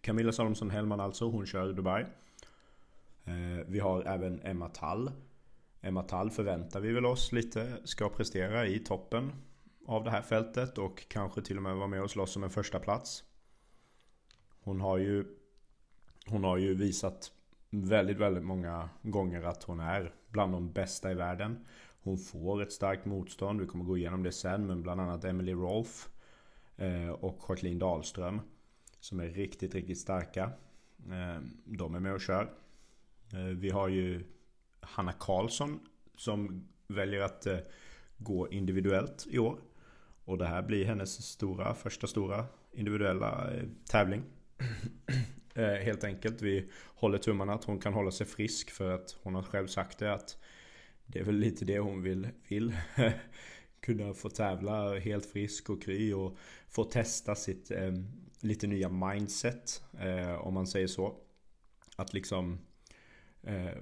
Camilla 0.00 0.32
Salomonsson 0.32 0.70
Hellman 0.70 1.00
alltså, 1.00 1.30
hon 1.30 1.46
kör 1.46 1.72
Dubai. 1.72 2.04
Eh, 3.24 3.66
vi 3.66 3.78
har 3.78 4.02
även 4.02 4.40
Emma 4.42 4.68
Tall 4.68 5.10
Emma 5.82 6.02
Tall 6.02 6.30
förväntar 6.30 6.80
vi 6.80 6.92
väl 6.92 7.06
oss 7.06 7.32
lite 7.32 7.76
ska 7.84 8.08
prestera 8.08 8.66
i 8.66 8.78
toppen 8.78 9.32
av 9.86 10.04
det 10.04 10.10
här 10.10 10.22
fältet 10.22 10.78
och 10.78 11.08
kanske 11.08 11.42
till 11.42 11.56
och 11.56 11.62
med 11.62 11.76
vara 11.76 11.86
med 11.86 12.02
och 12.02 12.10
slåss 12.10 12.36
om 12.36 12.44
en 12.44 12.50
första 12.50 12.78
plats. 12.78 13.24
Hon 14.60 14.80
har 14.80 14.98
ju 14.98 15.24
Hon 16.26 16.44
har 16.44 16.56
ju 16.56 16.74
visat 16.74 17.32
väldigt, 17.70 18.18
väldigt 18.18 18.44
många 18.44 18.88
gånger 19.02 19.42
att 19.42 19.62
hon 19.62 19.80
är 19.80 20.14
bland 20.28 20.52
de 20.52 20.72
bästa 20.72 21.10
i 21.10 21.14
världen. 21.14 21.66
Hon 22.02 22.18
får 22.18 22.62
ett 22.62 22.72
starkt 22.72 23.04
motstånd, 23.04 23.60
vi 23.60 23.66
kommer 23.66 23.84
gå 23.84 23.98
igenom 23.98 24.22
det 24.22 24.32
sen, 24.32 24.66
men 24.66 24.82
bland 24.82 25.00
annat 25.00 25.24
Emily 25.24 25.52
Rolf 25.52 26.08
eh, 26.76 27.08
och 27.08 27.44
Jacqueline 27.48 27.78
Dahlström 27.78 28.40
som 29.00 29.20
är 29.20 29.28
riktigt, 29.28 29.74
riktigt 29.74 29.98
starka. 29.98 30.50
Eh, 31.08 31.42
de 31.64 31.94
är 31.94 32.00
med 32.00 32.12
och 32.12 32.20
kör. 32.20 32.52
Eh, 33.32 33.44
vi 33.44 33.70
har 33.70 33.88
ju 33.88 34.24
Hanna 34.80 35.12
Karlsson 35.12 35.80
som 36.16 36.68
väljer 36.88 37.20
att 37.20 37.46
eh, 37.46 37.58
gå 38.16 38.48
individuellt 38.48 39.26
i 39.30 39.38
år. 39.38 39.58
Och 40.24 40.38
det 40.38 40.46
här 40.46 40.62
blir 40.62 40.84
hennes 40.84 41.26
stora, 41.26 41.74
första 41.74 42.06
stora 42.06 42.46
individuella 42.72 43.50
tävling. 43.86 44.22
helt 45.54 46.04
enkelt. 46.04 46.42
Vi 46.42 46.70
håller 46.94 47.18
tummarna 47.18 47.54
att 47.54 47.64
hon 47.64 47.78
kan 47.78 47.92
hålla 47.92 48.10
sig 48.10 48.26
frisk 48.26 48.70
för 48.70 48.90
att 48.90 49.16
hon 49.22 49.34
har 49.34 49.42
själv 49.42 49.66
sagt 49.66 49.98
det 49.98 50.12
att 50.12 50.38
det 51.06 51.18
är 51.18 51.24
väl 51.24 51.36
lite 51.36 51.64
det 51.64 51.78
hon 51.78 52.02
vill. 52.02 52.28
vill. 52.48 52.76
Kunna 53.80 54.14
få 54.14 54.28
tävla 54.28 54.98
helt 54.98 55.26
frisk 55.26 55.70
och 55.70 55.82
kry 55.82 56.12
och 56.12 56.38
få 56.68 56.84
testa 56.84 57.34
sitt 57.34 57.70
lite 58.40 58.66
nya 58.66 58.88
mindset. 58.88 59.82
Eh, 59.98 60.34
om 60.34 60.54
man 60.54 60.66
säger 60.66 60.86
så. 60.86 61.14
Att 61.96 62.14
liksom 62.14 62.58
eh, 63.42 63.78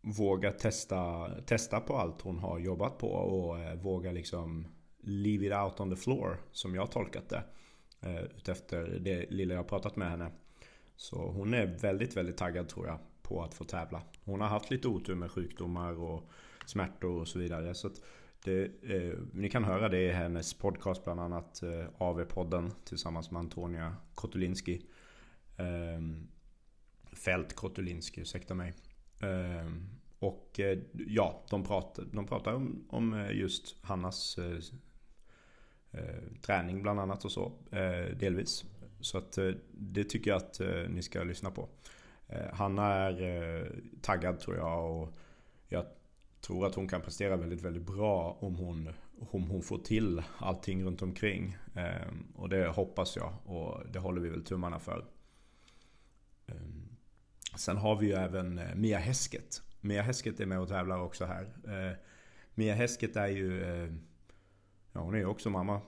våga 0.00 0.52
testa, 0.52 1.30
testa 1.46 1.80
på 1.80 1.96
allt 1.96 2.20
hon 2.20 2.38
har 2.38 2.58
jobbat 2.58 2.98
på 2.98 3.08
och 3.08 3.58
eh, 3.58 3.74
våga 3.74 4.12
liksom 4.12 4.66
leave 5.00 5.46
it 5.46 5.52
out 5.52 5.80
on 5.80 5.90
the 5.90 5.96
floor 5.96 6.36
som 6.52 6.74
jag 6.74 6.90
tolkat 6.90 7.28
det. 7.28 7.42
Eh, 8.00 8.22
utefter 8.22 8.98
det 9.00 9.30
lilla 9.30 9.54
jag 9.54 9.68
pratat 9.68 9.96
med 9.96 10.10
henne. 10.10 10.30
Så 10.96 11.16
hon 11.16 11.54
är 11.54 11.66
väldigt, 11.66 12.16
väldigt 12.16 12.36
taggad 12.36 12.68
tror 12.68 12.86
jag 12.86 12.98
på 13.22 13.42
att 13.42 13.54
få 13.54 13.64
tävla. 13.64 14.02
Hon 14.24 14.40
har 14.40 14.48
haft 14.48 14.70
lite 14.70 14.88
otur 14.88 15.14
med 15.14 15.30
sjukdomar 15.30 15.92
och 15.92 16.30
smärtor 16.66 17.20
och 17.20 17.28
så 17.28 17.38
vidare. 17.38 17.74
Så 17.74 17.90
det, 18.44 18.64
eh, 18.82 19.18
ni 19.32 19.50
kan 19.50 19.64
höra 19.64 19.88
det 19.88 19.98
i 19.98 20.12
hennes 20.12 20.54
podcast 20.54 21.04
bland 21.04 21.20
annat 21.20 21.62
eh, 21.62 21.86
AV-podden 21.98 22.70
tillsammans 22.84 23.30
med 23.30 23.40
Antonia 23.40 23.96
Kotulinski. 24.14 24.86
Eh, 25.56 26.00
Fält 27.12 27.56
Kotulinski, 27.56 28.20
ursäkta 28.20 28.54
mig. 28.54 28.74
Eh, 29.20 29.72
och 30.18 30.60
eh, 30.60 30.78
ja, 30.92 31.44
de 31.50 31.64
pratar, 31.64 32.04
de 32.12 32.26
pratar 32.26 32.54
om, 32.54 32.84
om 32.88 33.14
eh, 33.14 33.30
just 33.32 33.76
Hannas 33.84 34.38
eh, 34.38 34.58
eh, 35.90 36.22
träning 36.42 36.82
bland 36.82 37.00
annat 37.00 37.24
och 37.24 37.32
så. 37.32 37.52
delvis. 38.20 38.64
Så 39.00 39.18
att 39.18 39.38
det 39.70 40.04
tycker 40.04 40.30
jag 40.30 40.36
att 40.36 40.60
ni 40.88 41.02
ska 41.02 41.22
lyssna 41.22 41.50
på. 41.50 41.68
Hanna 42.52 42.86
är 42.86 43.72
taggad 44.02 44.40
tror 44.40 44.56
jag 44.56 44.90
och 44.90 45.14
jag 45.68 45.84
tror 46.40 46.66
att 46.66 46.74
hon 46.74 46.88
kan 46.88 47.00
prestera 47.00 47.36
väldigt, 47.36 47.62
väldigt 47.62 47.86
bra 47.86 48.36
om 48.40 48.54
hon, 48.54 48.88
om 49.30 49.50
hon 49.50 49.62
får 49.62 49.78
till 49.78 50.22
allting 50.38 50.84
runt 50.84 51.02
omkring. 51.02 51.56
Ehm, 51.74 52.26
och 52.34 52.48
det 52.48 52.68
hoppas 52.68 53.16
jag 53.16 53.32
och 53.44 53.80
det 53.92 53.98
håller 53.98 54.20
vi 54.20 54.28
väl 54.28 54.44
tummarna 54.44 54.78
för. 54.78 55.04
Ehm, 56.46 56.96
sen 57.56 57.76
har 57.76 57.96
vi 57.96 58.06
ju 58.06 58.12
även 58.12 58.58
eh, 58.58 58.74
Mia 58.74 58.98
Häsket. 58.98 59.62
Mia 59.80 60.02
Häsket 60.02 60.40
är 60.40 60.46
med 60.46 60.60
och 60.60 60.68
tävlar 60.68 61.00
också 61.00 61.24
här. 61.24 61.48
Ehm, 61.68 61.96
Mia 62.54 62.74
Häsket 62.74 63.16
är 63.16 63.28
ju... 63.28 63.62
Eh, 63.62 63.92
ja, 64.92 65.00
hon 65.00 65.14
är 65.14 65.18
ju 65.18 65.26
också 65.26 65.50
mamma. 65.50 65.80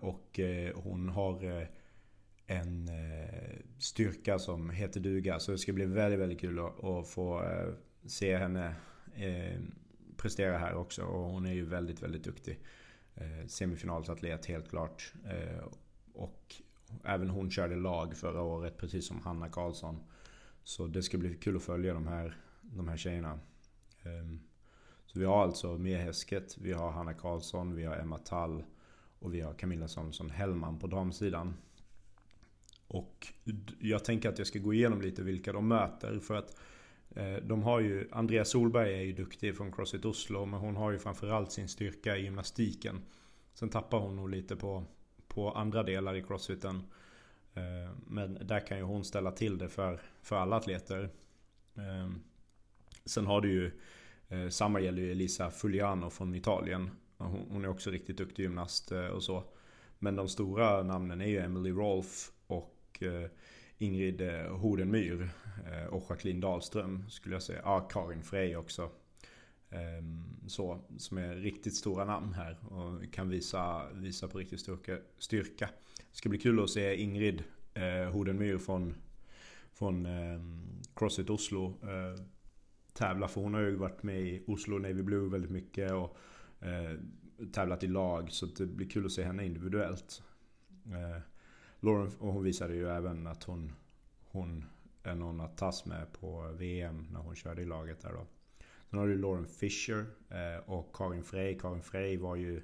Och 0.00 0.40
eh, 0.40 0.76
hon 0.76 1.08
har 1.08 1.60
eh, 1.60 1.66
en 2.46 2.88
eh, 2.88 3.58
styrka 3.78 4.38
som 4.38 4.70
heter 4.70 5.00
duga. 5.00 5.40
Så 5.40 5.52
det 5.52 5.58
ska 5.58 5.72
bli 5.72 5.84
väldigt, 5.84 6.20
väldigt 6.20 6.40
kul 6.40 6.58
att 6.58 7.08
få 7.08 7.42
se 8.06 8.36
henne 8.36 8.74
prestera 10.22 10.58
här 10.58 10.74
också 10.74 11.02
och 11.02 11.30
hon 11.30 11.46
är 11.46 11.52
ju 11.52 11.64
väldigt, 11.64 12.02
väldigt 12.02 12.24
duktig. 12.24 12.60
Eh, 13.14 13.46
semifinalsatlet 13.46 14.46
helt 14.46 14.68
klart. 14.68 15.12
Eh, 15.24 15.64
och 16.12 16.54
även 17.04 17.30
hon 17.30 17.50
körde 17.50 17.76
lag 17.76 18.16
förra 18.16 18.42
året 18.42 18.76
precis 18.78 19.06
som 19.06 19.20
Hanna 19.20 19.48
Karlsson. 19.48 19.98
Så 20.64 20.86
det 20.86 21.02
ska 21.02 21.18
bli 21.18 21.34
kul 21.34 21.56
att 21.56 21.62
följa 21.62 21.94
de 21.94 22.06
här, 22.06 22.36
de 22.60 22.88
här 22.88 22.96
tjejerna. 22.96 23.40
Eh, 24.02 24.38
så 25.06 25.18
vi 25.18 25.24
har 25.24 25.42
alltså 25.42 25.78
Mia 25.78 25.98
Häsket, 25.98 26.58
vi 26.58 26.72
har 26.72 26.90
Hanna 26.90 27.14
Karlsson, 27.14 27.74
vi 27.74 27.84
har 27.84 27.96
Emma 27.96 28.18
Tall 28.18 28.64
och 29.18 29.34
vi 29.34 29.40
har 29.40 29.54
Camilla 29.54 29.88
Samuelsson 29.88 30.30
Hellman 30.30 30.78
på 30.78 30.86
damsidan. 30.86 31.54
Och 32.86 33.32
jag 33.80 34.04
tänker 34.04 34.28
att 34.28 34.38
jag 34.38 34.46
ska 34.46 34.58
gå 34.58 34.74
igenom 34.74 35.02
lite 35.02 35.22
vilka 35.22 35.52
de 35.52 35.68
möter. 35.68 36.18
För 36.18 36.34
att 36.34 36.56
Eh, 36.56 36.56
Eh, 37.16 37.34
de 37.34 37.62
har 37.62 37.80
ju, 37.80 38.08
Andrea 38.12 38.44
Solberg 38.44 38.94
är 38.94 39.02
ju 39.02 39.12
duktig 39.12 39.56
från 39.56 39.72
Crossfit 39.72 40.04
Oslo 40.04 40.44
men 40.44 40.60
hon 40.60 40.76
har 40.76 40.90
ju 40.90 40.98
framförallt 40.98 41.52
sin 41.52 41.68
styrka 41.68 42.16
i 42.16 42.22
gymnastiken. 42.22 43.02
Sen 43.54 43.68
tappar 43.68 43.98
hon 43.98 44.16
nog 44.16 44.30
lite 44.30 44.56
på, 44.56 44.84
på 45.28 45.50
andra 45.50 45.82
delar 45.82 46.14
i 46.14 46.22
crossfiten. 46.22 46.82
Eh, 47.54 47.96
men 48.06 48.38
där 48.46 48.66
kan 48.66 48.78
ju 48.78 48.84
hon 48.84 49.04
ställa 49.04 49.32
till 49.32 49.58
det 49.58 49.68
för, 49.68 50.00
för 50.22 50.36
alla 50.36 50.56
atleter. 50.56 51.10
Eh, 51.74 52.10
sen 53.04 53.26
har 53.26 53.40
du 53.40 53.52
ju, 53.52 53.70
samma 54.50 54.80
gäller 54.80 55.02
ju 55.02 55.10
Elisa 55.10 55.50
Fugliano 55.50 56.10
från 56.10 56.34
Italien. 56.34 56.90
Hon 57.48 57.64
är 57.64 57.68
också 57.68 57.90
riktigt 57.90 58.16
duktig 58.16 58.42
gymnast 58.42 58.92
och 58.92 59.22
så. 59.22 59.44
Men 59.98 60.16
de 60.16 60.28
stora 60.28 60.82
namnen 60.82 61.20
är 61.20 61.26
ju 61.26 61.38
Emily 61.38 61.70
Rolf 61.70 62.32
och 62.46 63.02
Ingrid 63.82 64.20
eh, 64.20 64.56
Hodenmyr 64.56 65.30
eh, 65.66 65.86
och 65.86 66.06
Jacqueline 66.10 66.40
Dahlström 66.40 67.04
skulle 67.08 67.34
jag 67.34 67.42
säga. 67.42 67.60
Ja, 67.64 67.80
Karin 67.80 68.22
Frey 68.22 68.56
också. 68.56 68.90
Ehm, 69.70 70.24
så, 70.46 70.80
som 70.96 71.18
är 71.18 71.34
riktigt 71.34 71.76
stora 71.76 72.04
namn 72.04 72.32
här 72.32 72.56
och 72.72 73.12
kan 73.12 73.28
visa, 73.28 73.90
visa 73.92 74.28
på 74.28 74.38
riktigt 74.38 74.60
styrka. 74.60 74.98
styrka. 75.18 75.68
Det 75.96 76.16
ska 76.16 76.28
bli 76.28 76.38
kul 76.38 76.62
att 76.62 76.70
se 76.70 76.96
Ingrid 76.96 77.44
eh, 77.74 78.12
Hodenmyr 78.12 78.58
från, 78.58 78.94
från 79.72 80.06
ehm, 80.06 80.80
Crossfit 80.96 81.30
Oslo 81.30 81.74
tävla. 82.92 83.28
För 83.28 83.40
hon 83.40 83.54
har 83.54 83.60
ju 83.60 83.76
varit 83.76 84.02
med 84.02 84.20
i 84.20 84.44
Oslo 84.46 84.78
Navy 84.78 85.02
Blue 85.02 85.30
väldigt 85.30 85.50
mycket 85.50 85.92
och 85.92 86.16
tävlat 87.52 87.84
i 87.84 87.86
lag. 87.86 88.32
Så 88.32 88.46
det 88.46 88.66
blir 88.66 88.88
kul 88.88 89.06
att 89.06 89.12
se 89.12 89.22
henne 89.22 89.46
individuellt. 89.46 90.22
Lauren, 91.84 92.10
och 92.18 92.32
hon 92.32 92.42
visade 92.42 92.74
ju 92.74 92.88
även 92.88 93.26
att 93.26 93.42
hon, 93.42 93.72
hon 94.30 94.64
är 95.02 95.14
någon 95.14 95.40
att 95.40 95.56
tas 95.56 95.84
med 95.84 96.12
på 96.12 96.52
VM 96.58 97.06
när 97.12 97.20
hon 97.20 97.36
körde 97.36 97.62
i 97.62 97.64
laget 97.64 98.00
där 98.00 98.12
då. 98.12 98.26
Sen 98.90 98.98
har 98.98 99.06
du 99.06 99.18
Lauren 99.18 99.46
Fisher 99.46 100.06
eh, 100.28 100.70
och 100.70 100.96
Karin 100.96 101.22
Frey. 101.22 101.58
Karin 101.58 101.82
Frey 101.82 102.16
var 102.16 102.36
ju 102.36 102.62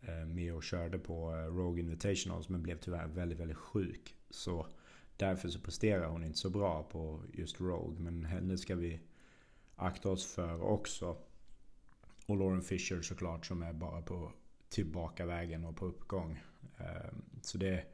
eh, 0.00 0.26
med 0.26 0.54
och 0.54 0.62
körde 0.62 0.98
på 0.98 1.32
eh, 1.32 1.56
Rogue 1.56 1.80
Invitationals 1.80 2.48
men 2.48 2.62
blev 2.62 2.78
tyvärr 2.78 3.06
väldigt, 3.06 3.38
väldigt 3.38 3.56
sjuk. 3.56 4.14
Så 4.30 4.66
därför 5.16 5.48
så 5.48 5.60
presterar 5.60 6.06
hon 6.06 6.24
inte 6.24 6.38
så 6.38 6.50
bra 6.50 6.82
på 6.82 7.22
just 7.32 7.60
Rogue. 7.60 8.00
Men 8.00 8.24
henne 8.24 8.58
ska 8.58 8.74
vi 8.74 9.00
akta 9.76 10.10
oss 10.10 10.34
för 10.34 10.62
också. 10.62 11.16
Och 12.26 12.36
Lauren 12.36 12.62
Fisher 12.62 13.02
såklart 13.02 13.46
som 13.46 13.62
är 13.62 13.72
bara 13.72 14.02
på 14.02 14.32
tillbaka 14.68 15.26
vägen 15.26 15.64
och 15.64 15.76
på 15.76 15.86
uppgång. 15.86 16.42
Så 17.42 17.58
det, 17.58 17.84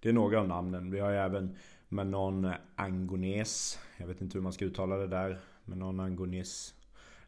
det 0.00 0.08
är 0.08 0.12
några 0.12 0.40
av 0.40 0.48
namnen. 0.48 0.90
Vi 0.90 1.00
har 1.00 1.10
ju 1.10 1.16
även 1.16 1.56
Manon 1.88 2.52
Angones. 2.76 3.78
Jag 3.96 4.06
vet 4.06 4.20
inte 4.20 4.38
hur 4.38 4.42
man 4.42 4.52
ska 4.52 4.64
uttala 4.64 4.96
det 4.96 5.06
där. 5.06 5.38
Manon 5.64 6.00
Angones 6.00 6.74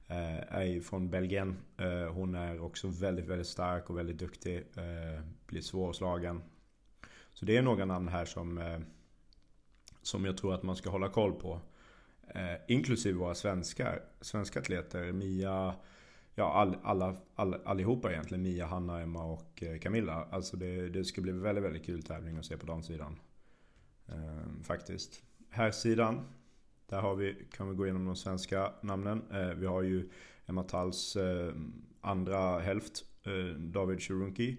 eh, 0.07 0.55
är 0.55 0.65
ju 0.65 0.81
från 0.81 1.11
Belgien. 1.11 1.57
Eh, 1.79 2.13
hon 2.13 2.35
är 2.35 2.61
också 2.61 2.89
väldigt, 2.89 3.27
väldigt 3.27 3.47
stark 3.47 3.91
och 3.91 3.99
väldigt 3.99 4.19
duktig. 4.19 4.57
Eh, 4.57 5.23
blir 5.47 5.61
svårslagen. 5.61 6.43
Så 7.33 7.45
det 7.45 7.57
är 7.57 7.63
några 7.63 7.85
namn 7.85 8.09
här 8.09 8.25
som, 8.25 8.81
som 10.03 10.25
jag 10.25 10.37
tror 10.37 10.55
att 10.55 10.63
man 10.63 10.77
ska 10.77 10.91
hålla 10.91 11.09
koll 11.09 11.33
på. 11.33 11.61
Inklusive 12.69 13.19
våra 13.19 13.35
svenskar, 13.35 14.03
svenska 14.21 14.61
atleter. 14.61 15.13
Mia, 15.13 15.75
ja 16.41 16.53
all, 16.53 16.77
alla, 16.83 17.17
all, 17.35 17.55
allihopa 17.65 18.13
egentligen. 18.13 18.43
Mia, 18.43 18.67
Hanna, 18.67 19.01
Emma 19.01 19.25
och 19.25 19.63
eh, 19.63 19.79
Camilla. 19.79 20.29
Alltså 20.31 20.57
det, 20.57 20.89
det 20.89 21.05
ska 21.05 21.21
bli 21.21 21.33
väldigt, 21.33 21.65
väldigt 21.65 21.85
kul 21.85 22.03
tävling 22.03 22.37
att 22.37 22.45
se 22.45 22.57
på 22.57 22.67
damsidan. 22.67 23.21
Eh, 24.09 24.63
faktiskt. 24.63 25.23
Här 25.51 25.71
sidan. 25.71 26.21
Där 26.87 27.01
har 27.01 27.15
vi, 27.15 27.47
kan 27.53 27.69
vi 27.69 27.75
gå 27.75 27.85
igenom 27.85 28.05
de 28.05 28.17
svenska 28.17 28.73
namnen. 28.83 29.23
Eh, 29.33 29.49
vi 29.49 29.67
har 29.67 29.83
ju 29.83 30.11
Emma 30.47 30.63
Talls 30.63 31.17
eh, 31.17 31.55
andra 32.01 32.59
hälft. 32.59 33.05
Eh, 33.23 33.57
David 33.59 34.01
Shirunki. 34.03 34.57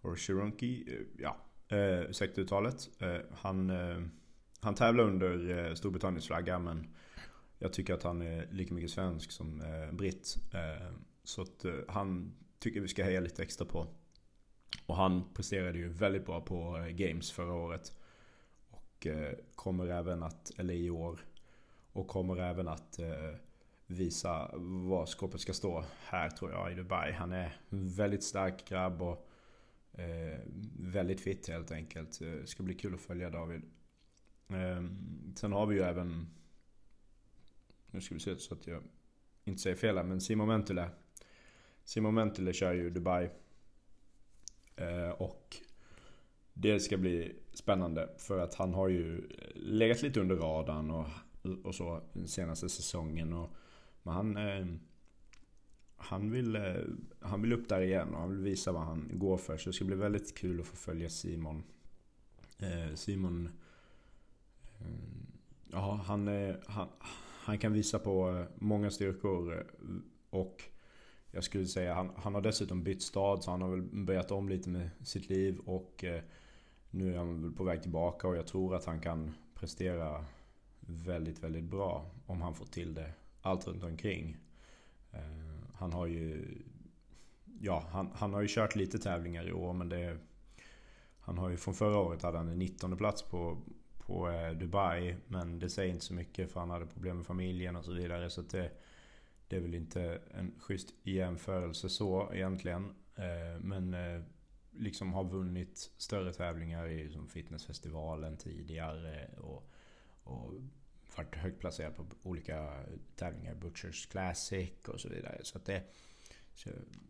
Och 0.00 0.18
Shirunki, 0.18 0.84
eh, 0.88 1.22
ja. 1.22 1.36
Eh, 1.76 2.00
ursäkta 2.00 2.40
uttalet. 2.40 2.88
Eh, 2.98 3.20
han, 3.32 3.70
eh, 3.70 3.98
han 4.60 4.74
tävlar 4.74 5.04
under 5.04 5.58
eh, 5.58 5.74
Storbritanniens 5.74 6.26
flagga 6.26 6.58
men 6.58 6.86
jag 7.58 7.72
tycker 7.72 7.94
att 7.94 8.02
han 8.02 8.22
är 8.22 8.48
lika 8.50 8.74
mycket 8.74 8.90
svensk 8.90 9.30
som 9.30 9.60
eh, 9.60 9.92
britt. 9.92 10.36
Ehm, 10.52 10.94
så 11.28 11.42
att 11.42 11.64
eh, 11.64 11.74
han 11.88 12.32
tycker 12.58 12.80
vi 12.80 12.88
ska 12.88 13.04
heja 13.04 13.20
lite 13.20 13.42
extra 13.42 13.66
på. 13.66 13.86
Och 14.86 14.96
han 14.96 15.34
presterade 15.34 15.78
ju 15.78 15.88
väldigt 15.88 16.26
bra 16.26 16.40
på 16.40 16.76
eh, 16.76 16.86
Games 16.86 17.32
förra 17.32 17.52
året. 17.52 17.92
Och 18.70 19.06
eh, 19.06 19.34
kommer 19.54 19.86
även 19.86 20.22
att, 20.22 20.52
eller 20.58 20.74
i 20.74 20.90
år, 20.90 21.20
och 21.92 22.08
kommer 22.08 22.36
även 22.36 22.68
att 22.68 22.98
eh, 22.98 23.34
visa 23.86 24.50
var 24.58 25.06
skåpet 25.06 25.40
ska 25.40 25.52
stå 25.52 25.84
här 26.04 26.30
tror 26.30 26.52
jag 26.52 26.72
i 26.72 26.74
Dubai. 26.74 27.12
Han 27.12 27.32
är 27.32 27.56
en 27.70 27.88
väldigt 27.88 28.24
stark 28.24 28.68
grabb 28.68 29.02
och 29.02 29.28
eh, 29.92 30.40
väldigt 30.78 31.20
fit 31.20 31.48
helt 31.48 31.70
enkelt. 31.70 32.20
Eh, 32.20 32.30
det 32.30 32.46
ska 32.46 32.62
bli 32.62 32.74
kul 32.74 32.94
att 32.94 33.00
följa 33.00 33.30
David. 33.30 33.62
Ehm, 34.48 35.34
sen 35.36 35.52
har 35.52 35.66
vi 35.66 35.76
ju 35.76 35.82
även, 35.82 36.26
nu 37.90 38.00
ska 38.00 38.14
vi 38.14 38.20
se 38.20 38.36
så 38.36 38.54
att 38.54 38.66
jag 38.66 38.82
inte 39.44 39.62
säger 39.62 39.76
fel 39.76 39.96
här, 39.96 40.04
men 40.04 40.20
Simon 40.20 40.48
Mentula 40.48 40.90
Simon 41.88 42.14
Mentele 42.14 42.52
kör 42.52 42.72
ju 42.72 42.90
Dubai. 42.90 43.30
Eh, 44.76 45.10
och 45.10 45.56
det 46.54 46.80
ska 46.80 46.96
bli 46.96 47.36
spännande 47.52 48.08
för 48.18 48.38
att 48.38 48.54
han 48.54 48.74
har 48.74 48.88
ju 48.88 49.28
legat 49.54 50.02
lite 50.02 50.20
under 50.20 50.36
radarn 50.36 50.90
och, 50.90 51.06
och 51.64 51.74
så 51.74 52.02
den 52.12 52.28
senaste 52.28 52.68
säsongen. 52.68 53.32
Och, 53.32 53.50
men 54.02 54.14
han, 54.14 54.36
eh, 54.36 54.66
han, 55.96 56.30
vill, 56.30 56.56
eh, 56.56 56.74
han 57.20 57.42
vill 57.42 57.52
upp 57.52 57.68
där 57.68 57.80
igen 57.80 58.14
och 58.14 58.20
han 58.20 58.30
vill 58.30 58.40
visa 58.40 58.72
vad 58.72 58.82
han 58.82 59.10
går 59.12 59.36
för. 59.36 59.56
Så 59.56 59.68
det 59.68 59.72
ska 59.72 59.84
bli 59.84 59.96
väldigt 59.96 60.38
kul 60.38 60.60
att 60.60 60.66
få 60.66 60.76
följa 60.76 61.08
Simon. 61.08 61.62
Eh, 62.58 62.94
Simon 62.94 63.48
eh, 64.78 64.86
Ja, 65.72 66.00
han, 66.04 66.28
eh, 66.28 66.56
han, 66.66 66.88
han 67.44 67.58
kan 67.58 67.72
visa 67.72 67.98
på 67.98 68.44
många 68.58 68.90
styrkor 68.90 69.66
och 70.30 70.62
jag 71.30 71.44
skulle 71.44 71.66
säga 71.66 71.94
han, 71.94 72.10
han 72.16 72.34
har 72.34 72.40
dessutom 72.40 72.82
bytt 72.82 73.02
stad 73.02 73.44
så 73.44 73.50
han 73.50 73.62
har 73.62 73.68
väl 73.68 73.82
börjat 73.82 74.30
om 74.30 74.48
lite 74.48 74.68
med 74.68 74.90
sitt 75.02 75.28
liv 75.28 75.58
och 75.58 76.04
eh, 76.04 76.22
nu 76.90 77.14
är 77.14 77.18
han 77.18 77.42
väl 77.42 77.52
på 77.52 77.64
väg 77.64 77.82
tillbaka 77.82 78.28
och 78.28 78.36
jag 78.36 78.46
tror 78.46 78.74
att 78.74 78.84
han 78.84 79.00
kan 79.00 79.34
prestera 79.54 80.24
väldigt, 80.80 81.42
väldigt 81.42 81.64
bra 81.64 82.06
om 82.26 82.42
han 82.42 82.54
får 82.54 82.66
till 82.66 82.94
det. 82.94 83.12
Allt 83.42 83.66
runt 83.66 83.84
omkring. 83.84 84.36
Eh, 85.12 85.20
han 85.74 85.92
har 85.92 86.06
ju... 86.06 86.44
Ja, 87.60 87.84
han, 87.90 88.10
han 88.14 88.34
har 88.34 88.40
ju 88.40 88.48
kört 88.50 88.76
lite 88.76 88.98
tävlingar 88.98 89.48
i 89.48 89.52
år 89.52 89.72
men 89.72 89.88
det... 89.88 90.18
Han 91.20 91.38
har 91.38 91.50
ju 91.50 91.56
från 91.56 91.74
förra 91.74 91.98
året 91.98 92.22
hade 92.22 92.38
han 92.38 92.48
en 92.48 92.58
19 92.58 92.96
plats 92.96 93.22
på, 93.22 93.58
på 93.98 94.30
eh, 94.30 94.50
Dubai. 94.50 95.16
Men 95.26 95.58
det 95.58 95.70
säger 95.70 95.92
inte 95.92 96.04
så 96.04 96.14
mycket 96.14 96.52
för 96.52 96.60
han 96.60 96.70
hade 96.70 96.86
problem 96.86 97.16
med 97.16 97.26
familjen 97.26 97.76
och 97.76 97.84
så 97.84 97.92
vidare. 97.92 98.30
Så 98.30 98.42
det, 98.42 98.70
det 99.48 99.56
är 99.56 99.60
väl 99.60 99.74
inte 99.74 100.20
en 100.30 100.54
schysst 100.60 100.94
jämförelse 101.02 101.88
så 101.88 102.30
egentligen. 102.32 102.94
Eh, 103.16 103.60
men 103.60 103.94
eh, 103.94 104.22
liksom 104.70 105.12
har 105.12 105.24
vunnit 105.24 105.90
större 105.96 106.32
tävlingar 106.32 106.88
i 106.88 107.10
som 107.10 107.28
fitnessfestivalen 107.28 108.36
tidigare. 108.36 109.28
Och, 109.38 109.70
och 110.22 110.52
varit 111.16 111.34
högt 111.34 111.60
placerad 111.60 111.96
på 111.96 112.06
olika 112.22 112.84
tävlingar. 113.16 113.54
Butchers 113.54 114.06
Classic 114.06 114.70
och 114.86 115.00
så 115.00 115.08
vidare. 115.08 115.40
Så 115.42 115.58
att 115.58 115.64
det, 115.64 115.82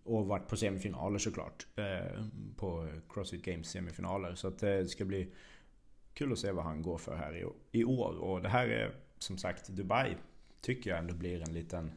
och 0.04 0.26
varit 0.26 0.48
på 0.48 0.56
semifinaler 0.56 1.18
såklart. 1.18 1.66
Eh, 1.76 2.24
på 2.56 2.88
Crossfit 3.08 3.44
Games 3.44 3.70
semifinaler. 3.70 4.34
Så 4.34 4.48
att 4.48 4.58
det 4.58 4.88
ska 4.88 5.04
bli 5.04 5.32
kul 6.14 6.32
att 6.32 6.38
se 6.38 6.52
vad 6.52 6.64
han 6.64 6.82
går 6.82 6.98
för 6.98 7.16
här 7.16 7.44
i, 7.72 7.84
år. 7.84 8.18
Och 8.18 8.42
det 8.42 8.48
här 8.48 8.68
är 8.68 8.94
som 9.18 9.38
sagt 9.38 9.68
Dubai 9.68 10.16
tycker 10.60 10.90
jag 10.90 10.98
ändå 10.98 11.14
blir 11.14 11.42
en 11.42 11.54
liten 11.54 11.92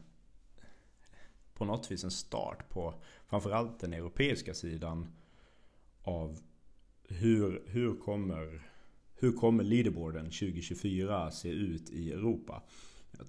på 1.62 1.66
något 1.66 1.90
vis 1.90 2.04
en 2.04 2.10
start 2.10 2.68
på 2.68 2.94
framförallt 3.26 3.80
den 3.80 3.92
europeiska 3.92 4.54
sidan 4.54 5.12
av 6.02 6.38
hur, 7.08 7.62
hur 7.66 8.00
kommer 8.00 8.62
hur 9.14 9.32
kommer 9.32 9.64
leaderboarden 9.64 10.24
2024 10.24 11.30
se 11.30 11.48
ut 11.48 11.90
i 11.90 12.12
Europa? 12.12 12.62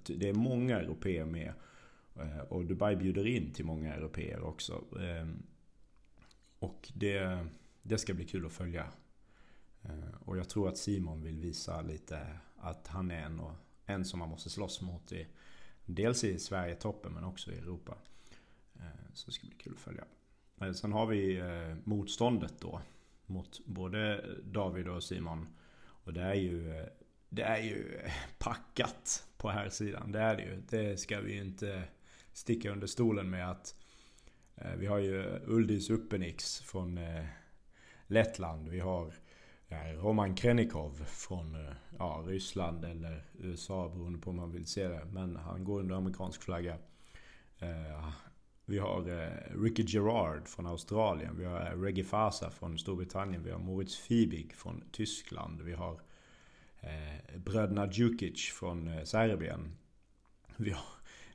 Det 0.06 0.28
är 0.28 0.34
många 0.34 0.80
europeer 0.80 1.24
med 1.24 1.52
eh, 2.16 2.38
och 2.38 2.64
Dubai 2.64 2.96
bjuder 2.96 3.26
in 3.26 3.52
till 3.52 3.64
många 3.64 3.94
europeer 3.94 4.42
också. 4.42 4.84
Ehm, 5.00 5.42
och 6.58 6.92
det, 6.94 7.46
det 7.82 7.98
ska 7.98 8.14
bli 8.14 8.24
kul 8.24 8.46
att 8.46 8.52
följa 8.52 8.86
eh, 9.82 10.14
och 10.24 10.38
jag 10.38 10.48
tror 10.48 10.68
att 10.68 10.78
Simon 10.78 11.22
vill 11.22 11.40
visa 11.40 11.82
lite 11.82 12.38
att 12.56 12.86
han 12.86 13.10
är 13.10 13.22
en, 13.22 13.40
och, 13.40 13.54
en 13.86 14.04
som 14.04 14.18
man 14.18 14.28
måste 14.28 14.50
slåss 14.50 14.80
mot. 14.80 15.12
I, 15.12 15.26
dels 15.84 16.24
i 16.24 16.38
Sverige-toppen 16.38 17.12
men 17.12 17.24
också 17.24 17.52
i 17.52 17.58
Europa. 17.58 17.94
Eh, 18.84 19.12
så 19.12 19.26
det 19.26 19.32
ska 19.32 19.46
bli 19.46 19.56
kul 19.56 19.72
att 19.72 19.80
följa. 19.80 20.04
Eh, 20.60 20.72
sen 20.72 20.92
har 20.92 21.06
vi 21.06 21.38
eh, 21.38 21.76
motståndet 21.84 22.60
då. 22.60 22.80
Mot 23.26 23.66
både 23.66 24.24
David 24.44 24.88
och 24.88 25.02
Simon. 25.02 25.48
Och 25.80 26.12
det 26.12 26.22
är 26.22 26.34
ju, 26.34 26.86
det 27.28 27.42
är 27.42 27.62
ju 27.62 28.00
packat 28.38 29.28
på 29.36 29.48
här 29.48 29.68
sidan. 29.68 30.12
Det 30.12 30.20
är 30.20 30.36
det 30.36 30.42
ju. 30.42 30.62
Det 30.70 30.96
ska 30.96 31.20
vi 31.20 31.32
ju 31.34 31.40
inte 31.40 31.82
sticka 32.32 32.72
under 32.72 32.86
stolen 32.86 33.30
med 33.30 33.50
att 33.50 33.74
vi 34.76 34.86
har 34.86 34.98
ju 34.98 35.40
Uldis 35.46 35.90
Uppenix 35.90 36.60
från 36.60 37.00
Lettland. 38.06 38.68
Vi 38.68 38.80
har 38.80 39.14
Roman 39.94 40.34
Krenikov 40.34 41.04
från 41.06 41.74
ja, 41.98 42.24
Ryssland 42.26 42.84
eller 42.84 43.24
USA 43.38 43.88
beroende 43.88 44.18
på 44.18 44.30
hur 44.30 44.36
man 44.36 44.52
vill 44.52 44.66
se 44.66 44.88
det. 44.88 45.04
Men 45.04 45.36
han 45.36 45.64
går 45.64 45.80
under 45.80 45.94
amerikansk 45.94 46.42
flagga. 46.42 46.78
Vi 48.64 48.78
har 48.78 49.10
eh, 49.10 49.60
Ricky 49.62 49.84
Gerard 49.86 50.48
från 50.48 50.66
Australien. 50.66 51.38
Vi 51.38 51.44
har 51.44 51.60
eh, 51.60 51.80
Reggie 51.80 52.04
Fasa 52.04 52.50
från 52.50 52.78
Storbritannien. 52.78 53.42
Vi 53.42 53.50
har 53.50 53.58
Moritz 53.58 53.96
Fiebig 53.96 54.54
från 54.54 54.84
Tyskland. 54.92 55.62
Vi 55.62 55.72
har 55.72 56.00
eh, 56.80 57.38
bröderna 57.38 57.92
Djukic 57.92 58.52
från 58.52 58.88
eh, 58.88 59.04
Serbien. 59.04 59.76
Vi 60.56 60.70
har, 60.70 60.84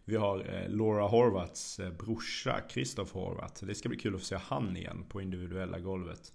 vi 0.06 0.16
har 0.16 0.66
Laura 0.68 1.08
Horvats 1.08 1.80
brorsa, 2.00 2.62
Kristoff 2.70 3.14
Horvat. 3.14 3.64
Det 3.66 3.76
ska 3.76 3.90
bli 3.90 3.98
kul 3.98 4.16
att 4.16 4.22
få 4.22 4.26
se 4.26 4.36
han 4.36 4.78
igen 4.78 5.06
på 5.10 5.22
individuella 5.22 5.80
golvet. 5.80 6.34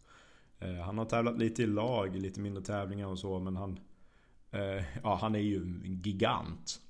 Eh, 0.64 0.74
han 0.74 0.98
har 0.98 1.04
tävlat 1.04 1.38
lite 1.38 1.62
i 1.62 1.66
lag, 1.66 2.16
lite 2.16 2.40
mindre 2.40 2.62
tävlingar 2.62 3.06
och 3.06 3.18
så 3.18 3.38
men 3.38 3.56
han... 3.56 3.78
Eh, 4.50 4.84
ja, 5.02 5.18
han 5.20 5.34
är 5.34 5.38
ju 5.38 5.56
en 5.56 6.00
gigant. 6.04 6.80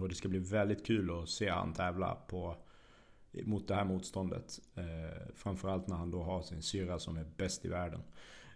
Och 0.00 0.08
det 0.08 0.14
ska 0.14 0.28
bli 0.28 0.38
väldigt 0.38 0.86
kul 0.86 1.22
att 1.22 1.28
se 1.28 1.48
han 1.48 1.72
tävla 1.72 2.14
på... 2.14 2.56
Mot 3.32 3.68
det 3.68 3.74
här 3.74 3.84
motståndet. 3.84 4.60
Eh, 4.74 5.32
framförallt 5.34 5.88
när 5.88 5.96
han 5.96 6.10
då 6.10 6.22
har 6.22 6.42
sin 6.42 6.62
syra 6.62 6.98
som 6.98 7.16
är 7.16 7.24
bäst 7.36 7.64
i 7.64 7.68
världen. 7.68 8.02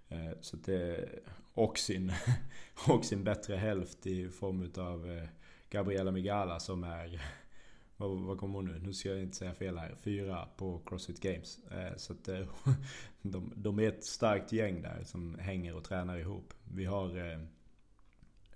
Eh, 0.09 0.31
så 0.41 0.57
det, 0.57 1.09
och, 1.55 1.79
sin, 1.79 2.13
och 2.89 3.05
sin 3.05 3.25
bättre 3.25 3.57
hälft 3.57 4.07
i 4.07 4.29
form 4.29 4.73
av 4.77 5.11
eh, 5.11 5.29
Gabriela 5.71 6.11
Migala 6.11 6.61
som 6.61 6.85
är 6.85 7.23
vad, 7.97 8.21
vad 8.21 8.39
kommer 8.39 8.55
hon 8.55 8.65
nu? 8.65 8.79
Nu 8.79 8.93
ska 8.93 9.09
jag 9.09 9.23
inte 9.23 9.37
säga 9.37 9.55
fel 9.55 9.79
här. 9.79 9.95
Fyra 10.01 10.49
på 10.57 10.79
Crossfit 10.87 11.21
Games. 11.21 11.59
Eh, 11.59 11.97
så 11.97 12.13
att 12.13 12.29
eh, 12.29 12.47
de, 13.23 13.53
de 13.57 13.79
är 13.79 13.89
ett 13.89 14.05
starkt 14.05 14.53
gäng 14.53 14.83
där 14.83 15.05
som 15.05 15.39
hänger 15.39 15.75
och 15.75 15.85
tränar 15.85 16.19
ihop. 16.19 16.55
Vi 16.65 16.85
har 16.85 17.19
eh, 17.19 17.41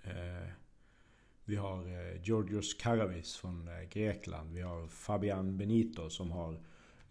eh 0.02 0.48
vi 1.50 1.56
har 1.56 1.86
eh, 1.86 2.22
Georgios 2.22 2.74
Karavis 2.74 3.36
från 3.36 3.68
eh, 3.68 3.88
Grekland. 3.88 4.52
Vi 4.52 4.60
har 4.60 4.86
Fabian 4.86 5.56
Benito 5.58 6.10
som 6.10 6.30
har 6.30 6.60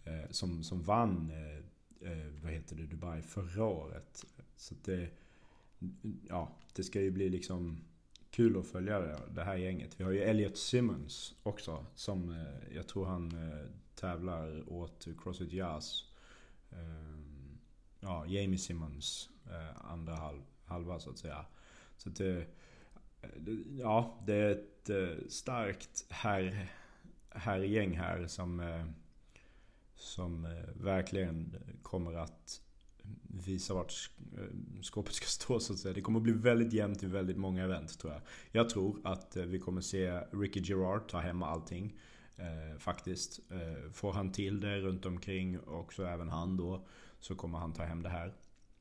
eh, 0.03 0.29
som, 0.29 0.63
som 0.63 0.81
vann 0.81 1.31
eh, 1.31 2.11
eh, 2.11 2.25
vad 2.43 2.51
heter 2.51 2.75
det, 2.75 2.85
Dubai 2.85 3.21
förra 3.21 3.65
året. 3.65 4.25
Så 4.55 4.73
att 4.75 4.83
det, 4.83 5.09
ja, 6.29 6.57
det 6.73 6.83
ska 6.83 7.01
ju 7.01 7.11
bli 7.11 7.29
liksom 7.29 7.81
kul 8.31 8.57
att 8.57 8.67
följa 8.67 8.99
det, 8.99 9.19
det 9.31 9.43
här 9.43 9.55
gänget. 9.55 9.99
Vi 9.99 10.03
har 10.03 10.11
ju 10.11 10.21
Elliot 10.21 10.57
Simmons 10.57 11.35
också. 11.43 11.85
Som 11.95 12.29
eh, 12.29 12.75
jag 12.75 12.87
tror 12.87 13.05
han 13.05 13.31
eh, 13.31 13.65
tävlar 13.95 14.73
åt 14.73 15.07
Crossfit 15.23 15.53
Jazz. 15.53 16.03
Eh, 16.71 17.19
ja, 17.99 18.25
Jamie 18.25 18.59
Simmons 18.59 19.29
andra 19.75 20.15
halv, 20.15 20.41
halva 20.65 20.99
så 20.99 21.09
att 21.09 21.17
säga. 21.17 21.45
Så 21.97 22.09
att 22.09 22.15
det, 22.15 22.45
ja, 23.77 24.21
det 24.25 24.33
är 24.33 24.51
ett 24.51 24.89
eh, 24.89 25.27
starkt 25.29 26.05
här, 26.09 26.67
här 27.29 27.59
gäng 27.59 27.97
här 27.97 28.27
som, 28.27 28.59
eh, 28.59 28.85
som 29.95 30.45
eh, 30.45 30.83
verkligen 30.83 31.55
kommer 31.81 32.13
att 32.13 32.61
visa 33.45 33.73
vart 33.73 33.93
skåpet 34.81 35.13
ska 35.13 35.25
stå 35.25 35.59
så 35.59 35.73
att 35.73 35.79
säga. 35.79 35.93
Det 35.93 36.01
kommer 36.01 36.19
att 36.19 36.23
bli 36.23 36.33
väldigt 36.33 36.73
jämnt 36.73 37.03
i 37.03 37.05
väldigt 37.05 37.37
många 37.37 37.63
event 37.63 37.99
tror 37.99 38.13
jag. 38.13 38.21
Jag 38.51 38.69
tror 38.69 38.99
att 39.03 39.35
vi 39.35 39.59
kommer 39.59 39.81
se 39.81 40.21
Ricky 40.31 40.59
Gerard 40.59 41.09
ta 41.09 41.19
hem 41.19 41.43
allting. 41.43 41.97
Eh, 42.39 42.77
faktiskt. 42.77 43.39
Eh, 43.51 43.91
får 43.91 44.13
han 44.13 44.31
till 44.31 44.59
det 44.59 44.79
runt 44.79 45.05
omkring 45.05 45.59
och 45.59 45.93
så 45.93 46.03
även 46.03 46.29
han 46.29 46.57
då. 46.57 46.87
Så 47.19 47.35
kommer 47.35 47.59
han 47.59 47.73
ta 47.73 47.83
hem 47.83 48.03
det 48.03 48.09
här. 48.09 48.33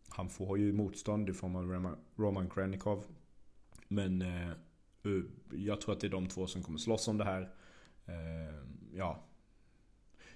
Han 0.08 0.28
får 0.28 0.58
ju 0.58 0.72
motstånd 0.72 1.28
i 1.28 1.32
form 1.32 1.56
av 1.56 1.96
Roman 2.16 2.50
Krenikov. 2.50 3.04
Men 3.88 4.22
eh, 4.22 4.50
eh, 4.50 5.22
jag 5.52 5.80
tror 5.80 5.94
att 5.94 6.00
det 6.00 6.06
är 6.06 6.10
de 6.10 6.28
två 6.28 6.46
som 6.46 6.62
kommer 6.62 6.78
slåss 6.78 7.08
om 7.08 7.18
det 7.18 7.24
här. 7.24 7.42
Eh, 8.06 8.54
ja. 8.94 9.24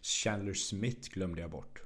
Chandler 0.02 0.54
Smith 0.54 1.10
glömde 1.10 1.40
jag 1.40 1.50
bort. 1.50 1.82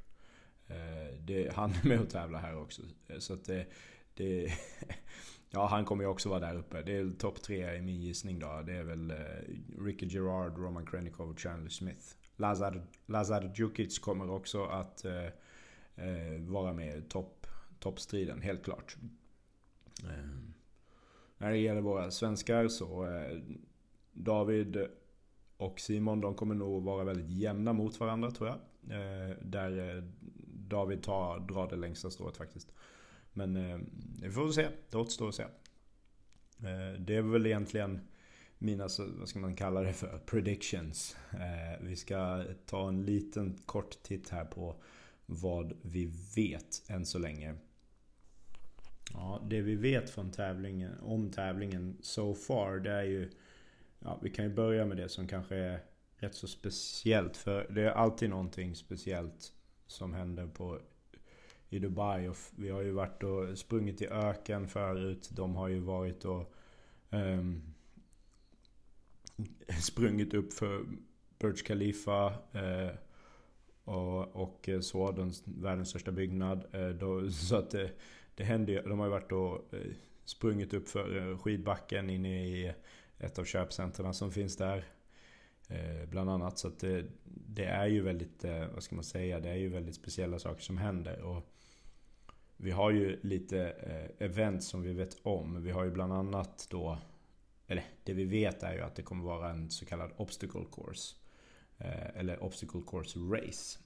Eh, 0.66 1.18
det, 1.20 1.52
han 1.54 1.70
är 1.70 1.88
med 1.88 2.00
och 2.00 2.10
tävlar 2.10 2.40
här 2.40 2.56
också. 2.56 2.82
Eh, 3.08 3.18
så 3.18 3.34
att 3.34 3.48
eh, 3.48 3.54
det, 3.54 3.66
det 4.14 4.52
Ja, 5.50 5.66
han 5.66 5.84
kommer 5.84 6.04
ju 6.04 6.10
också 6.10 6.28
vara 6.28 6.40
där 6.40 6.54
uppe. 6.54 6.82
Det 6.82 6.96
är 6.96 7.10
topp 7.10 7.42
tre 7.42 7.76
i 7.76 7.82
min 7.82 8.00
gissning 8.00 8.38
då. 8.38 8.62
Det 8.66 8.72
är 8.72 8.82
väl 8.82 9.10
eh, 9.10 9.16
Ricky 9.84 10.06
Gerard, 10.06 10.58
Roman 10.58 10.86
Krenikov 10.86 11.30
och 11.30 11.40
Chandler 11.40 11.70
Smith. 11.70 12.06
Lazar, 12.36 12.86
Lazar 13.06 13.52
Djukic 13.54 13.98
kommer 13.98 14.30
också 14.30 14.64
att 14.64 15.04
eh, 15.04 15.28
vara 16.38 16.72
med 16.72 16.98
i 16.98 17.02
topp, 17.02 17.46
toppstriden, 17.78 18.42
helt 18.42 18.64
klart. 18.64 18.96
Eh, 20.04 20.45
när 21.38 21.50
det 21.50 21.58
gäller 21.58 21.80
våra 21.80 22.10
svenskar 22.10 22.68
så 22.68 23.04
eh, 23.04 23.38
David 24.12 24.86
och 25.56 25.80
Simon, 25.80 26.20
de 26.20 26.34
kommer 26.34 26.54
nog 26.54 26.82
vara 26.82 27.04
väldigt 27.04 27.30
jämna 27.30 27.72
mot 27.72 28.00
varandra 28.00 28.30
tror 28.30 28.48
jag. 28.48 28.58
Eh, 28.90 29.36
där 29.42 29.96
eh, 29.96 30.02
David 30.68 31.02
tar, 31.02 31.40
drar 31.40 31.68
det 31.68 31.76
längsta 31.76 32.10
strået 32.10 32.36
faktiskt. 32.36 32.72
Men 33.32 33.56
eh, 33.56 33.78
vi 34.22 34.30
får 34.30 34.52
se. 34.52 34.68
Det 34.90 34.98
återstår 34.98 35.28
att 35.28 35.34
se. 35.34 35.44
Det 36.98 37.16
är 37.16 37.22
väl 37.22 37.46
egentligen 37.46 38.00
mina, 38.58 38.88
vad 39.18 39.28
ska 39.28 39.38
man 39.38 39.56
kalla 39.56 39.80
det 39.80 39.92
för, 39.92 40.18
predictions. 40.18 41.16
Vi 41.80 41.96
ska 41.96 42.44
ta 42.66 42.88
en 42.88 43.04
liten 43.04 43.58
kort 43.66 44.02
titt 44.02 44.28
här 44.28 44.44
på 44.44 44.76
vad 45.26 45.72
vi 45.82 46.12
vet 46.36 46.82
än 46.88 47.06
så 47.06 47.18
länge. 47.18 47.54
Ja, 49.12 49.42
det 49.50 49.60
vi 49.60 49.74
vet 49.74 50.10
från 50.10 50.30
tävlingen, 50.30 51.00
om 51.00 51.30
tävlingen 51.30 51.96
so 52.00 52.34
far, 52.34 52.78
det 52.78 52.90
är 52.90 53.02
ju... 53.02 53.30
Ja, 53.98 54.18
vi 54.22 54.30
kan 54.30 54.44
ju 54.44 54.54
börja 54.54 54.86
med 54.86 54.96
det 54.96 55.08
som 55.08 55.28
kanske 55.28 55.56
är 55.56 55.80
rätt 56.16 56.34
så 56.34 56.46
speciellt. 56.46 57.36
För 57.36 57.66
det 57.70 57.82
är 57.82 57.90
alltid 57.90 58.30
någonting 58.30 58.74
speciellt 58.74 59.52
som 59.86 60.14
händer 60.14 60.46
på, 60.46 60.80
i 61.68 61.78
Dubai. 61.78 62.28
Och 62.28 62.36
vi 62.56 62.70
har 62.70 62.82
ju 62.82 62.90
varit 62.90 63.22
och 63.22 63.58
sprungit 63.58 64.02
i 64.02 64.06
öken 64.06 64.68
förut. 64.68 65.28
De 65.32 65.56
har 65.56 65.68
ju 65.68 65.78
varit 65.78 66.24
och 66.24 66.54
um, 67.10 67.62
sprungit 69.82 70.34
upp 70.34 70.52
för 70.52 70.84
Burj 71.38 71.56
Khalifa. 71.56 72.28
Uh, 72.30 72.90
och, 73.84 74.36
och 74.36 74.68
eh, 74.68 74.80
så, 74.80 75.12
den, 75.12 75.32
världens 75.44 75.88
största 75.88 76.12
byggnad. 76.12 76.74
Uh, 76.74 76.88
då, 76.88 77.30
så 77.30 77.56
att 77.56 77.74
Uh, 77.74 77.88
det 78.36 78.44
händer 78.44 78.72
ju. 78.72 78.82
De 78.82 78.98
har 78.98 79.06
ju 79.06 79.10
varit 79.10 79.32
och 79.32 79.74
eh, 79.74 79.92
sprungit 80.24 80.74
upp 80.74 80.88
för 80.88 81.16
eh, 81.16 81.38
skidbacken 81.38 82.10
inne 82.10 82.46
i 82.46 82.74
ett 83.18 83.38
av 83.38 83.44
köpcentren 83.44 84.14
som 84.14 84.32
finns 84.32 84.56
där. 84.56 84.84
Eh, 85.68 86.08
bland 86.08 86.30
annat. 86.30 86.58
Så 86.58 86.68
att 86.68 86.78
det, 86.78 87.04
det, 87.24 87.64
är 87.64 87.86
ju 87.86 88.02
väldigt, 88.02 88.44
vad 88.74 88.82
ska 88.82 88.94
man 88.94 89.04
säga, 89.04 89.40
det 89.40 89.48
är 89.48 89.56
ju 89.56 89.68
väldigt 89.68 89.94
speciella 89.94 90.38
saker 90.38 90.62
som 90.62 90.76
händer. 90.76 91.22
Och 91.22 91.42
vi 92.56 92.70
har 92.70 92.90
ju 92.90 93.20
lite 93.22 93.58
event 94.18 94.64
som 94.64 94.82
vi 94.82 94.92
vet 94.92 95.16
om. 95.22 95.62
Vi 95.62 95.70
har 95.70 95.84
ju 95.84 95.90
bland 95.90 96.12
annat 96.12 96.66
då, 96.70 96.98
eller 97.66 97.84
det 98.04 98.12
vi 98.12 98.24
vet 98.24 98.62
är 98.62 98.74
ju 98.74 98.80
att 98.80 98.94
det 98.94 99.02
kommer 99.02 99.24
vara 99.24 99.50
en 99.50 99.70
så 99.70 99.86
kallad 99.86 100.10
obstacle 100.16 100.64
course. 100.72 101.16
Eller 102.14 102.42
obstacle 102.42 102.82
course 102.86 103.18
race. 103.18 103.78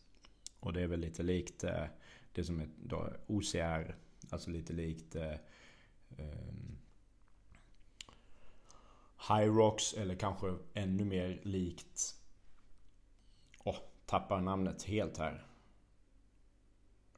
Och 0.61 0.73
det 0.73 0.83
är 0.83 0.87
väl 0.87 1.01
lite 1.01 1.23
likt 1.23 1.65
det 2.33 2.45
som 2.45 2.61
är 2.61 2.69
då 2.77 3.13
OCR, 3.27 3.95
alltså 4.33 4.51
lite 4.51 4.73
likt 4.73 5.17
eh, 5.17 5.37
ehm, 6.19 6.79
High 9.29 9.57
Rocks 9.57 9.93
eller 9.93 10.15
kanske 10.15 10.57
ännu 10.75 11.05
mer 11.05 11.41
likt... 11.43 12.17
Åh, 13.65 13.75
oh, 13.75 13.81
tappar 14.07 14.41
namnet 14.41 14.83
helt 14.83 15.19
här. 15.19 15.47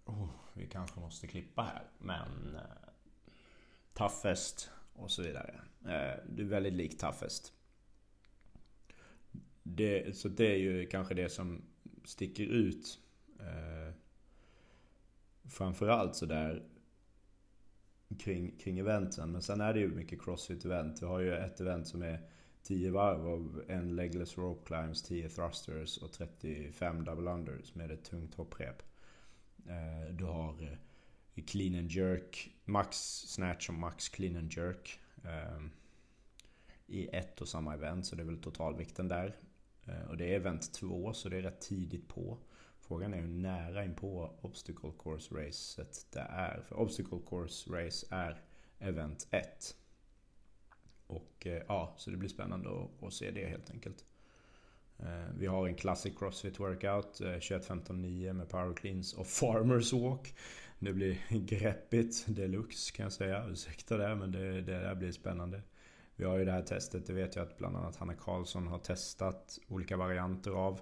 Oh, 0.05 0.29
vi 0.55 0.67
kanske 0.67 1.01
måste 1.01 1.27
klippa 1.27 1.63
här. 1.63 1.91
Men... 1.99 2.55
Eh, 2.55 2.83
toughest 3.95 4.71
och 4.93 5.11
så 5.11 5.23
vidare. 5.23 5.61
Eh, 5.85 6.25
det 6.29 6.43
är 6.43 6.47
väldigt 6.47 6.73
likt 6.73 7.01
Toughest. 7.01 7.53
Det, 9.63 10.17
så 10.17 10.29
det 10.29 10.47
är 10.47 10.57
ju 10.57 10.87
kanske 10.87 11.15
det 11.15 11.29
som 11.29 11.63
sticker 12.05 12.45
ut. 12.45 12.99
Eh, 13.41 13.95
framförallt 15.45 16.17
sådär 16.17 16.63
kring, 18.19 18.59
kring 18.59 18.79
eventen. 18.79 19.33
Men 19.33 19.43
sen 19.43 19.61
är 19.61 19.75
det 19.75 19.81
ju 19.81 19.89
mycket 19.89 20.21
crossfit-event. 20.21 21.01
Vi 21.01 21.07
har 21.07 21.21
ju 21.21 21.35
ett 21.35 21.61
event 21.61 21.87
som 21.87 22.03
är 22.03 22.21
10 22.63 22.91
varv 22.91 23.29
av 23.29 23.63
en 23.69 23.97
legless 23.97 24.39
rope 24.39 24.67
climbs, 24.67 25.03
10 25.03 25.29
thrusters 25.29 25.99
och 25.99 26.13
35 26.13 27.05
double 27.05 27.31
unders 27.31 27.75
med 27.75 27.91
ett 27.91 28.05
tungt 28.05 28.35
hopprep. 28.35 28.83
Eh, 29.67 30.15
du 30.15 30.25
har 30.25 30.63
eh, 30.63 31.45
clean 31.45 31.75
and 31.75 31.91
jerk, 31.91 32.51
max 32.65 32.97
snatch 33.29 33.69
och 33.69 33.75
max 33.75 34.09
clean 34.09 34.37
and 34.37 34.53
jerk. 34.53 35.01
Ehm, 35.25 35.71
I 36.87 37.09
ett 37.13 37.41
och 37.41 37.49
samma 37.49 37.75
event, 37.75 38.07
så 38.07 38.17
det 38.17 38.23
är 38.23 38.27
väl 38.27 38.43
totalvikten 38.43 39.09
där. 39.09 39.37
Eh, 39.85 40.09
och 40.09 40.17
det 40.17 40.25
är 40.25 40.37
event 40.37 40.73
2, 40.73 41.13
så 41.13 41.29
det 41.29 41.37
är 41.37 41.43
rätt 41.43 41.61
tidigt 41.61 42.09
på. 42.09 42.39
Frågan 42.83 43.15
är 43.15 43.21
hur 43.21 43.29
nära 43.29 43.85
in 43.85 43.95
på 43.95 44.31
Obstacle 44.41 44.93
Course 45.03 45.35
Racet 45.35 46.07
det 46.11 46.27
är. 46.31 46.63
För 46.69 46.77
Obstacle 46.81 47.19
Course 47.29 47.71
Race 47.71 48.07
är 48.11 48.43
Event 48.79 49.27
1. 49.31 49.77
Och 51.07 51.47
eh, 51.47 51.63
ja, 51.69 51.95
så 51.99 52.11
det 52.11 52.17
blir 52.17 52.29
spännande 52.29 52.71
att, 52.71 53.03
att 53.03 53.13
se 53.13 53.31
det 53.31 53.47
helt 53.47 53.71
enkelt. 53.71 54.05
Eh, 54.99 55.35
vi 55.39 55.47
har 55.47 55.69
en 55.69 55.75
Classic 55.75 56.19
Crossfit 56.19 56.61
Workout 56.61 57.21
eh, 57.21 57.27
21.15.9 57.27 58.33
med 58.33 58.49
Power 58.49 58.75
Cleans 58.75 59.13
och 59.15 59.27
Farmers 59.27 59.93
Walk. 59.93 60.35
Det 60.79 60.93
blir 60.93 61.19
greppigt 61.29 62.25
deluxe 62.29 62.93
kan 62.97 63.05
jag 63.05 63.13
säga. 63.13 63.47
Ursäkta 63.49 63.97
det, 63.97 64.15
men 64.15 64.33
det, 64.33 64.61
det 64.61 64.79
där 64.79 64.95
blir 64.95 65.13
spännande. 65.13 65.63
Vi 66.17 66.25
har 66.25 66.39
ju 66.39 66.45
det 66.45 66.53
här 66.53 66.63
testet, 66.63 67.07
det 67.07 67.13
vet 67.13 67.37
jag 67.37 67.43
att 67.43 67.59
bland 67.59 67.77
annat 67.77 67.97
Hanna 67.97 68.15
Karlsson 68.15 68.67
har 68.67 68.79
testat 68.79 69.59
olika 69.69 69.97
varianter 69.97 70.51
av. 70.51 70.81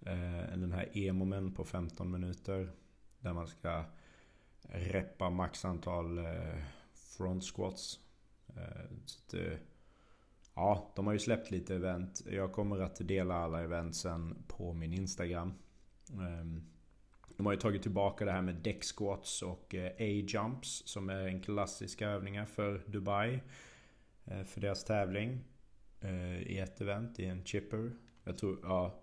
Eh, 0.00 0.58
den 0.58 0.72
här 0.72 0.88
emomen 0.92 1.52
på 1.52 1.64
15 1.64 2.10
minuter. 2.10 2.70
Där 3.20 3.32
man 3.32 3.48
ska 3.48 3.84
reppa 4.62 5.30
maxantal 5.30 6.18
eh, 6.18 6.58
front 6.94 7.44
squats. 7.44 8.00
Eh, 8.56 8.96
så 9.04 9.18
att, 9.26 9.34
eh, 9.34 9.58
ja, 10.54 10.92
de 10.96 11.06
har 11.06 11.12
ju 11.12 11.18
släppt 11.18 11.50
lite 11.50 11.74
event. 11.74 12.22
Jag 12.30 12.52
kommer 12.52 12.80
att 12.80 13.08
dela 13.08 13.34
alla 13.34 13.62
eventsen 13.62 14.44
på 14.48 14.72
min 14.72 14.92
Instagram. 14.92 15.54
Ehm, 16.12 16.62
de 17.36 17.46
har 17.46 17.52
ju 17.52 17.58
tagit 17.58 17.82
tillbaka 17.82 18.24
det 18.24 18.32
här 18.32 18.42
med 18.42 18.54
deck 18.54 18.84
squats 18.84 19.42
och 19.42 19.74
eh, 19.74 19.92
A-jumps 19.98 20.82
som 20.86 21.10
är 21.10 21.26
en 21.26 21.40
klassiska 21.40 22.08
övningar 22.08 22.46
för 22.46 22.82
Dubai. 22.86 23.40
Eh, 24.24 24.44
för 24.44 24.60
deras 24.60 24.84
tävling. 24.84 25.44
I 26.46 26.58
ett 26.58 26.80
event, 26.80 27.18
i 27.18 27.24
en 27.24 27.44
chipper. 27.44 27.92
Jag 28.24 28.38
tror, 28.38 28.58
ja 28.62 29.00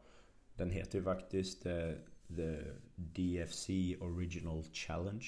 den 0.56 0.72
heter 0.72 0.98
ju 0.98 1.04
faktiskt 1.04 1.66
eh, 1.66 1.92
The 2.28 2.58
DFC 2.96 3.70
Original 4.00 4.64
Challenge. 4.64 5.26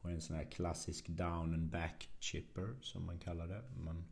Och 0.00 0.10
en 0.10 0.20
sån 0.20 0.36
här 0.36 0.44
klassisk 0.44 1.08
down 1.08 1.54
and 1.54 1.70
back 1.70 2.08
chipper 2.18 2.74
som 2.80 3.06
man 3.06 3.18
kallar 3.18 3.46
det. 3.46 3.62
Man 3.76 4.04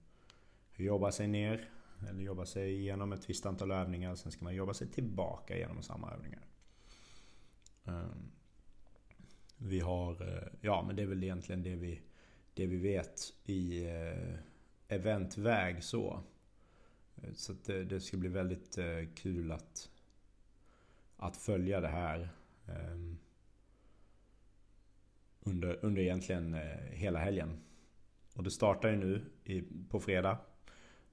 jobbar 0.76 1.10
sig 1.10 1.28
ner 1.28 1.70
eller 2.08 2.22
jobbar 2.22 2.44
sig 2.44 2.74
igenom 2.74 3.12
ett 3.12 3.30
visst 3.30 3.46
antal 3.46 3.70
övningar. 3.70 4.14
Sen 4.14 4.32
ska 4.32 4.44
man 4.44 4.54
jobba 4.54 4.74
sig 4.74 4.88
tillbaka 4.88 5.58
genom 5.58 5.82
samma 5.82 6.12
övningar. 6.12 6.46
Ehm, 7.84 8.30
vi 9.56 9.80
har, 9.80 10.22
eh, 10.22 10.48
ja 10.60 10.84
men 10.86 10.96
det 10.96 11.02
är 11.02 11.06
väl 11.06 11.24
egentligen 11.24 11.62
det 11.62 11.76
vi, 11.76 12.00
det 12.54 12.66
vi 12.66 12.76
vet 12.76 13.34
i 13.44 13.84
eh, 13.84 14.34
eventväg 14.88 15.84
så. 15.84 16.22
Så 17.34 17.54
det, 17.64 17.84
det 17.84 18.00
ska 18.00 18.16
bli 18.16 18.28
väldigt 18.28 18.78
kul 19.14 19.52
att 19.52 19.90
att 21.18 21.36
följa 21.36 21.80
det 21.80 21.88
här 21.88 22.28
ehm, 22.66 23.18
under, 25.40 25.84
under 25.84 26.02
egentligen 26.02 26.54
eh, 26.54 26.78
hela 26.90 27.18
helgen. 27.18 27.60
Och 28.34 28.42
det 28.42 28.50
startar 28.50 28.90
ju 28.90 28.96
nu 28.96 29.24
i, 29.44 29.62
på 29.90 30.00
fredag. 30.00 30.38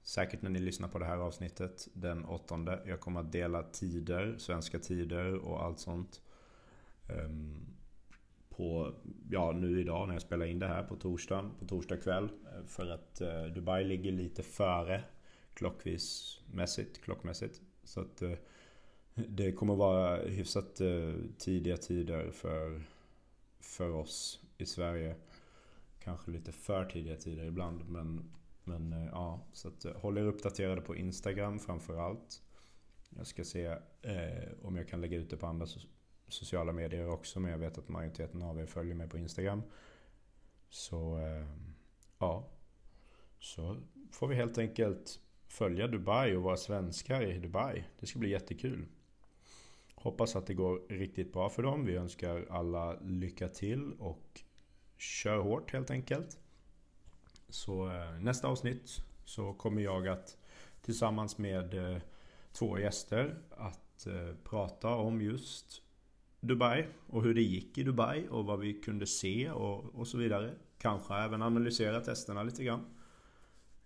Säkert 0.02 0.42
när 0.42 0.50
ni 0.50 0.58
lyssnar 0.58 0.88
på 0.88 0.98
det 0.98 1.04
här 1.04 1.16
avsnittet 1.16 1.88
den 1.92 2.24
åttonde. 2.24 2.82
Jag 2.86 3.00
kommer 3.00 3.20
att 3.20 3.32
dela 3.32 3.62
tider, 3.62 4.34
svenska 4.38 4.78
tider 4.78 5.34
och 5.34 5.64
allt 5.64 5.78
sånt. 5.78 6.22
Um, 7.08 7.76
på, 8.48 8.94
ja 9.30 9.52
nu 9.52 9.80
idag 9.80 10.08
när 10.08 10.14
jag 10.14 10.22
spelar 10.22 10.46
in 10.46 10.58
det 10.58 10.66
här 10.66 10.82
på 10.82 10.96
torsdagen, 10.96 11.50
på 11.58 11.66
torsdag 11.66 11.96
kväll. 11.96 12.24
Eh, 12.24 12.64
för 12.66 12.86
att 12.86 13.22
uh, 13.22 13.52
Dubai 13.54 13.84
ligger 13.84 14.12
lite 14.12 14.42
före 14.42 15.04
klockvismässigt, 15.54 17.02
klockmässigt. 17.04 17.60
Så 17.84 18.00
att 18.00 18.22
uh, 18.22 18.32
det 19.16 19.52
kommer 19.52 19.74
vara 19.74 20.16
hyfsat 20.16 20.80
eh, 20.80 21.14
tidiga 21.38 21.76
tider 21.76 22.30
för, 22.30 22.82
för 23.60 23.90
oss 23.90 24.40
i 24.58 24.66
Sverige. 24.66 25.16
Kanske 25.98 26.30
lite 26.30 26.52
för 26.52 26.84
tidiga 26.84 27.16
tider 27.16 27.44
ibland. 27.44 27.88
Men, 27.88 28.30
men 28.64 28.92
eh, 28.92 29.06
ja, 29.12 29.46
så 29.52 29.68
att, 29.68 29.84
eh, 29.84 29.92
håll 29.96 30.18
er 30.18 30.22
uppdaterade 30.22 30.80
på 30.80 30.96
Instagram 30.96 31.58
framför 31.58 31.96
allt. 31.96 32.42
Jag 33.08 33.26
ska 33.26 33.44
se 33.44 33.66
eh, 34.02 34.48
om 34.62 34.76
jag 34.76 34.88
kan 34.88 35.00
lägga 35.00 35.18
ut 35.18 35.30
det 35.30 35.36
på 35.36 35.46
andra 35.46 35.66
so 35.66 35.80
sociala 36.28 36.72
medier 36.72 37.08
också. 37.08 37.40
Men 37.40 37.50
jag 37.50 37.58
vet 37.58 37.78
att 37.78 37.88
majoriteten 37.88 38.42
av 38.42 38.60
er 38.60 38.66
följer 38.66 38.94
mig 38.94 39.08
på 39.08 39.18
Instagram. 39.18 39.62
Så 40.68 41.18
eh, 41.18 41.46
ja. 42.18 42.48
Så 43.38 43.76
får 44.10 44.28
vi 44.28 44.34
helt 44.34 44.58
enkelt 44.58 45.20
följa 45.48 45.86
Dubai 45.86 46.36
och 46.36 46.42
vara 46.42 46.56
svenskar 46.56 47.22
i 47.22 47.38
Dubai. 47.38 47.84
Det 48.00 48.06
ska 48.06 48.18
bli 48.18 48.30
jättekul. 48.30 48.86
Hoppas 49.96 50.36
att 50.36 50.46
det 50.46 50.54
går 50.54 50.88
riktigt 50.88 51.32
bra 51.32 51.48
för 51.48 51.62
dem. 51.62 51.84
Vi 51.84 51.96
önskar 51.96 52.46
alla 52.50 53.00
lycka 53.00 53.48
till 53.48 53.92
och 53.98 54.40
kör 54.96 55.38
hårt 55.38 55.72
helt 55.72 55.90
enkelt. 55.90 56.38
Så 57.48 57.90
eh, 57.90 58.20
nästa 58.20 58.48
avsnitt 58.48 58.96
så 59.24 59.52
kommer 59.52 59.82
jag 59.82 60.08
att 60.08 60.36
tillsammans 60.82 61.38
med 61.38 61.94
eh, 61.94 62.02
två 62.52 62.78
gäster 62.78 63.38
att 63.50 64.06
eh, 64.06 64.34
prata 64.44 64.88
om 64.88 65.22
just 65.22 65.82
Dubai 66.40 66.86
och 67.06 67.22
hur 67.22 67.34
det 67.34 67.42
gick 67.42 67.78
i 67.78 67.82
Dubai 67.82 68.28
och 68.28 68.44
vad 68.44 68.60
vi 68.60 68.74
kunde 68.74 69.06
se 69.06 69.50
och, 69.50 69.84
och 69.94 70.08
så 70.08 70.18
vidare. 70.18 70.54
Kanske 70.78 71.14
även 71.14 71.42
analysera 71.42 72.00
testerna 72.00 72.42
lite 72.42 72.64
grann. 72.64 72.84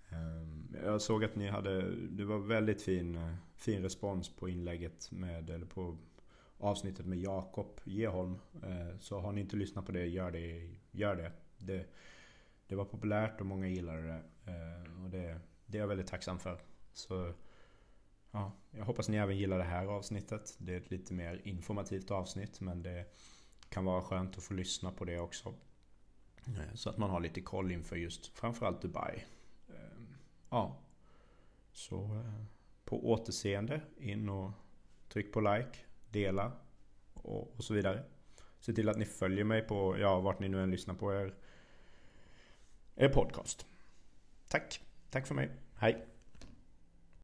Ehm, 0.09 0.60
jag 0.85 1.03
såg 1.03 1.25
att 1.25 1.37
ni 1.37 1.49
hade, 1.49 1.95
det 1.97 2.25
var 2.25 2.39
väldigt 2.39 2.83
fin, 2.83 3.37
fin 3.57 3.83
respons 3.83 4.37
på 4.37 4.49
inlägget 4.49 5.11
med, 5.11 5.51
eller 5.51 5.67
på 5.67 5.97
avsnittet 6.59 7.07
med 7.07 7.19
Jakob 7.19 7.81
Geholm. 7.85 8.39
Eh, 8.63 8.99
så 8.99 9.21
har 9.21 9.33
ni 9.33 9.41
inte 9.41 9.57
lyssnat 9.57 9.87
på 9.87 9.93
det, 9.93 10.07
gör 10.07 10.31
det. 10.31 10.71
Gör 10.91 11.17
det. 11.17 11.33
det. 11.59 11.87
Det 12.67 12.75
var 12.75 12.85
populärt 12.85 13.41
och 13.41 13.47
många 13.47 13.69
gillade 13.69 14.03
det. 14.03 14.23
Eh, 14.53 15.05
och 15.05 15.11
det, 15.11 15.41
det 15.67 15.79
är 15.79 15.81
jag 15.81 15.89
väldigt 15.89 16.07
tacksam 16.07 16.39
för. 16.39 16.61
Så 16.93 17.33
ja, 18.31 18.53
jag 18.71 18.85
hoppas 18.85 19.09
ni 19.09 19.17
även 19.17 19.39
gillar 19.39 19.59
det 19.59 19.65
här 19.65 19.87
avsnittet. 19.87 20.57
Det 20.59 20.73
är 20.73 20.77
ett 20.77 20.91
lite 20.91 21.15
mer 21.15 21.41
informativt 21.45 22.11
avsnitt 22.11 22.61
men 22.61 22.83
det 22.83 23.05
kan 23.69 23.85
vara 23.85 24.03
skönt 24.03 24.39
att 24.39 24.45
få 24.45 24.55
lyssna 24.55 24.93
på 24.93 25.05
det 25.05 25.19
också. 25.19 25.55
Eh, 26.47 26.75
så 26.75 26.91
att 26.91 26.99
man 26.99 27.11
har 27.11 27.21
lite 27.21 27.41
koll 27.41 27.73
inför 27.73 27.97
just 27.97 28.27
framförallt 28.27 28.83
Dubai. 28.83 29.25
Ja. 30.51 30.77
Så 31.73 31.97
eh, 31.97 32.45
på 32.85 33.11
återseende 33.11 33.81
in 33.99 34.29
och 34.29 34.51
tryck 35.09 35.33
på 35.33 35.41
like, 35.41 35.79
dela 36.11 36.53
och, 37.15 37.55
och 37.57 37.65
så 37.65 37.75
vidare. 37.75 38.03
Se 38.61 38.73
till 38.73 38.89
att 38.89 38.99
ni 38.99 39.05
följer 39.05 39.45
mig 39.45 39.63
på, 39.63 39.99
ja 39.99 40.21
vart 40.21 40.41
ni 40.41 40.49
nu 40.49 40.63
än 40.63 40.71
lyssnar 40.71 40.95
på 40.95 41.15
er, 41.15 41.35
er 42.97 43.09
podcast. 43.09 43.67
Tack. 44.49 44.81
Tack 45.11 45.27
för 45.27 45.35
mig. 45.35 45.51
Hej. 45.75 46.07